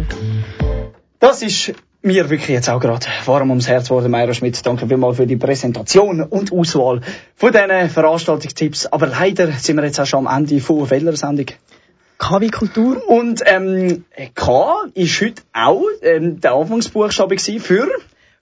Das 1.18 1.42
ist 1.42 1.74
mir 2.02 2.30
wirklich 2.30 2.48
jetzt 2.48 2.70
auch 2.70 2.80
gerade 2.80 3.06
warm 3.26 3.50
ums 3.50 3.68
Herz 3.68 3.88
geworden, 3.88 4.10
Meira 4.10 4.32
Schmidt. 4.32 4.64
Danke 4.64 4.86
vielmals 4.86 5.16
für 5.16 5.26
die 5.26 5.36
Präsentation 5.36 6.22
und 6.22 6.52
Auswahl 6.52 7.00
von 7.34 7.52
diesen 7.52 7.90
Veranstaltungstipps. 7.90 8.86
Aber 8.86 9.08
leider 9.08 9.50
sind 9.52 9.76
wir 9.76 9.84
jetzt 9.84 10.00
auch 10.00 10.06
schon 10.06 10.26
am 10.26 10.38
Ende 10.38 10.60
von 10.60 10.88
welcher 10.88 11.16
Sendung? 11.16 11.46
KW 12.18 12.48
Kultur. 12.48 13.08
Und 13.08 13.42
ähm, 13.46 14.04
K 14.34 14.86
ist 14.94 15.20
heute 15.20 15.42
auch 15.52 15.84
ähm, 16.02 16.40
der 16.40 16.52
Anfangsbuchstabe 16.52 17.38
für 17.38 17.88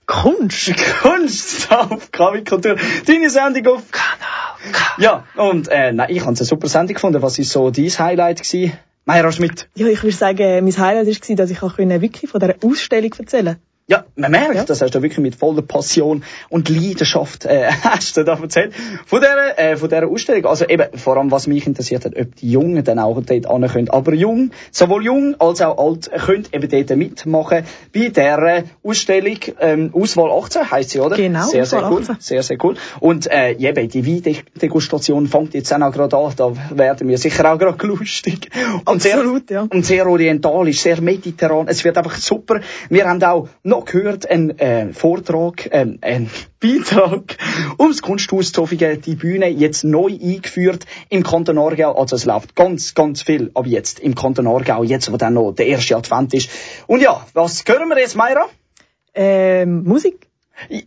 Kunst. 0.07 0.73
Kunst 1.01 1.71
auf 1.71 2.11
KW 2.11 2.43
Kultur. 2.43 2.77
Deine 3.05 3.29
Sendung 3.29 3.67
auf 3.75 3.91
Kanal 3.91 4.47
K. 4.71 5.01
Ja, 5.01 5.23
und 5.35 5.67
äh, 5.67 5.91
nein, 5.91 6.09
ich 6.09 6.21
habe 6.21 6.33
es 6.33 6.39
eine 6.39 6.47
super 6.47 6.67
Sendung 6.67 6.95
gefunden. 6.95 7.21
Was 7.21 7.37
ist 7.37 7.51
so 7.51 7.69
dein 7.69 7.85
Highlight 7.85 8.41
gewesen? 8.41 8.73
Meira 9.05 9.31
Schmidt. 9.31 9.69
Ja, 9.75 9.87
ich 9.87 10.03
würde 10.03 10.15
sagen, 10.15 10.65
mein 10.65 10.77
Highlight 10.77 11.07
war, 11.29 11.35
dass 11.35 11.51
ich 11.51 11.61
auch 11.61 11.77
wirklich 11.77 12.31
von 12.31 12.41
dieser 12.41 12.55
Ausstellung 12.63 13.13
erzählen 13.17 13.45
konnte. 13.45 13.61
Ja, 13.89 14.03
man 14.17 14.31
merkt, 14.31 14.55
Ja. 14.55 14.65
das 14.65 14.81
hast 14.81 14.95
du 14.95 15.01
wirklich 15.01 15.19
mit 15.19 15.35
voller 15.35 15.61
Passion 15.61 16.21
und 16.49 16.67
Leidenschaft 16.67 17.45
äh, 17.45 17.69
hast 17.83 18.17
du 18.17 18.23
da 18.25 18.33
erzählt. 18.37 18.73
Von 19.05 19.21
dieser, 19.21 19.57
äh, 19.57 19.77
von 19.77 19.87
dieser 19.87 20.07
Ausstellung. 20.09 20.45
Also 20.45 20.65
eben, 20.65 20.97
vor 20.97 21.15
allem, 21.15 21.31
was 21.31 21.47
mich 21.47 21.65
interessiert 21.65 22.03
hat, 22.03 22.17
ob 22.19 22.35
die 22.35 22.51
Jungen 22.51 22.83
dann 22.83 22.99
auch 22.99 23.13
dort 23.21 23.29
hin 23.29 23.67
können. 23.71 23.89
Aber 23.89 24.13
jung, 24.13 24.51
sowohl 24.71 25.05
jung 25.05 25.35
als 25.39 25.61
auch 25.61 25.77
alt, 25.77 26.11
können 26.25 26.45
eben 26.51 26.67
dort 26.69 26.97
mitmachen 26.97 27.63
bei 27.93 28.09
dieser 28.09 28.63
Ausstellung. 28.83 29.37
Ähm, 29.61 29.91
Auswahl 29.93 30.31
18 30.37 30.69
heisst 30.69 30.89
sie, 30.89 30.99
oder? 30.99 31.15
Genau, 31.15 31.45
Sehr, 31.45 31.65
sehr 31.65 31.79
Auswahl 31.79 31.93
cool. 31.93 32.01
18. 32.01 32.15
Sehr, 32.19 32.43
sehr 32.43 32.57
cool. 32.65 32.75
Und 32.99 33.31
äh, 33.31 33.53
eben, 33.53 33.87
die 33.87 34.05
Weindegustation 34.05 35.27
fängt 35.27 35.53
jetzt 35.53 35.73
auch 35.73 35.91
gerade 35.93 36.17
an. 36.17 36.33
Da 36.35 36.51
werden 36.71 37.07
wir 37.07 37.17
sicher 37.17 37.53
auch 37.53 37.57
gerade 37.57 37.87
lustig. 37.87 38.49
Und 38.83 38.87
Absolut, 38.89 39.47
sehr, 39.47 39.61
ja. 39.61 39.67
Und 39.69 39.85
sehr 39.85 40.05
orientalisch, 40.07 40.81
sehr 40.81 40.99
mediterran. 40.99 41.67
Es 41.69 41.85
wird 41.85 41.97
einfach 41.97 42.15
super. 42.17 42.59
Wir 42.89 43.05
haben 43.07 43.23
auch 43.23 43.47
noch 43.63 43.76
gehört, 43.85 44.29
einen 44.29 44.57
äh, 44.59 44.93
Vortrag, 44.93 45.69
ähm, 45.71 45.99
einen 46.01 46.29
Beitrag 46.59 47.37
ums 47.79 48.01
Kunsthaus 48.01 48.51
Zofingen, 48.51 49.01
die 49.01 49.15
Bühne 49.15 49.47
jetzt 49.47 49.83
neu 49.83 50.07
eingeführt 50.07 50.85
im 51.09 51.23
Kanton 51.23 51.57
Aargau. 51.57 51.95
Also 51.95 52.15
es 52.15 52.25
läuft 52.25 52.55
ganz, 52.55 52.95
ganz 52.95 53.21
viel 53.21 53.51
ab 53.53 53.65
jetzt 53.67 53.99
im 53.99 54.15
Kanton 54.15 54.47
Aargau, 54.47 54.83
jetzt 54.83 55.11
wo 55.11 55.17
dann 55.17 55.35
noch 55.35 55.51
der 55.51 55.67
erste 55.67 55.95
Advent 55.95 56.33
ist. 56.33 56.49
Und 56.87 57.01
ja, 57.01 57.25
was 57.33 57.63
hören 57.67 57.89
wir 57.89 57.99
jetzt, 57.99 58.15
Meira? 58.15 58.45
Ähm, 59.13 59.83
Musik. 59.83 60.26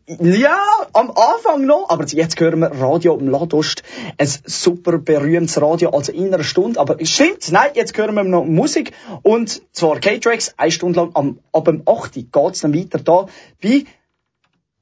Ja, 0.07 0.61
am 0.93 1.11
Anfang 1.11 1.65
noch, 1.65 1.89
aber 1.89 2.05
jetzt 2.05 2.41
hören 2.41 2.61
wir 2.61 2.73
Radio 2.81 3.17
im 3.17 3.29
Ladost. 3.29 3.83
Ein 4.19 4.29
super 4.45 4.99
berühmtes 4.99 5.61
Radio, 5.61 5.91
also 5.91 6.13
in 6.13 6.35
einer 6.35 6.43
Stunde. 6.43 6.81
Aber 6.81 6.97
stimmt, 7.05 7.51
nein, 7.53 7.71
jetzt 7.75 7.97
hören 7.97 8.15
wir 8.15 8.25
noch 8.25 8.45
Musik. 8.45 8.93
Und 9.23 9.63
zwar 9.73 10.01
K-Tracks, 10.01 10.55
eine 10.57 10.73
Stunde 10.73 11.01
lang. 11.01 11.11
Am, 11.15 11.39
ab 11.53 11.67
dem 11.67 11.83
8. 11.87 12.17
Uhr 12.17 12.25
geht's 12.33 12.61
dann 12.61 12.75
weiter 12.75 12.99
da 12.99 13.27
bei 13.63 13.85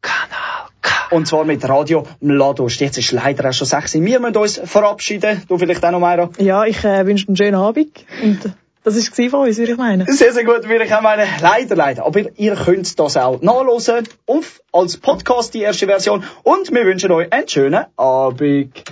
Kanal 0.01 0.69
K. 0.81 1.15
Und 1.15 1.27
zwar 1.27 1.45
mit 1.45 1.69
Radio 1.69 2.05
im 2.21 2.31
Ladost. 2.31 2.81
Jetzt 2.81 2.99
ist 2.99 3.13
leider 3.13 3.49
auch 3.49 3.53
schon 3.53 3.67
6 3.67 3.95
Uhr. 3.97 4.05
Wir 4.05 4.21
müssen 4.21 4.37
uns 4.37 4.59
verabschieden. 4.65 5.43
Du 5.49 5.59
vielleicht 5.59 5.85
auch 5.85 5.91
noch, 5.91 6.01
Meira? 6.01 6.31
Ja, 6.39 6.65
ich 6.65 6.83
äh, 6.85 7.05
wünsche 7.07 7.29
einen 7.29 7.37
schönen 7.37 7.57
Abend. 7.57 8.05
Und 8.23 8.55
das 8.97 9.19
war 9.19 9.25
es 9.25 9.31
von 9.31 9.47
uns, 9.47 9.59
würde 9.59 9.73
ich 9.73 9.79
meinen. 9.79 10.07
Sehr, 10.07 10.33
sehr 10.33 10.45
gut, 10.45 10.69
würde 10.69 10.85
ich 10.85 10.95
auch 10.95 11.01
meinen. 11.01 11.27
Leider, 11.41 11.77
leider. 11.77 12.07
Aber 12.07 12.21
ihr 12.37 12.55
könnt 12.55 12.99
das 12.99 13.17
auch 13.17 13.41
nachlesen. 13.41 14.09
Auf, 14.27 14.61
als 14.73 14.97
Podcast 14.97 15.55
die 15.55 15.63
erste 15.63 15.87
Version. 15.87 16.25
Und 16.43 16.73
wir 16.73 16.85
wünschen 16.85 17.11
euch 17.13 17.33
einen 17.33 17.49
schönen 17.49 17.85
Abend. 17.97 18.85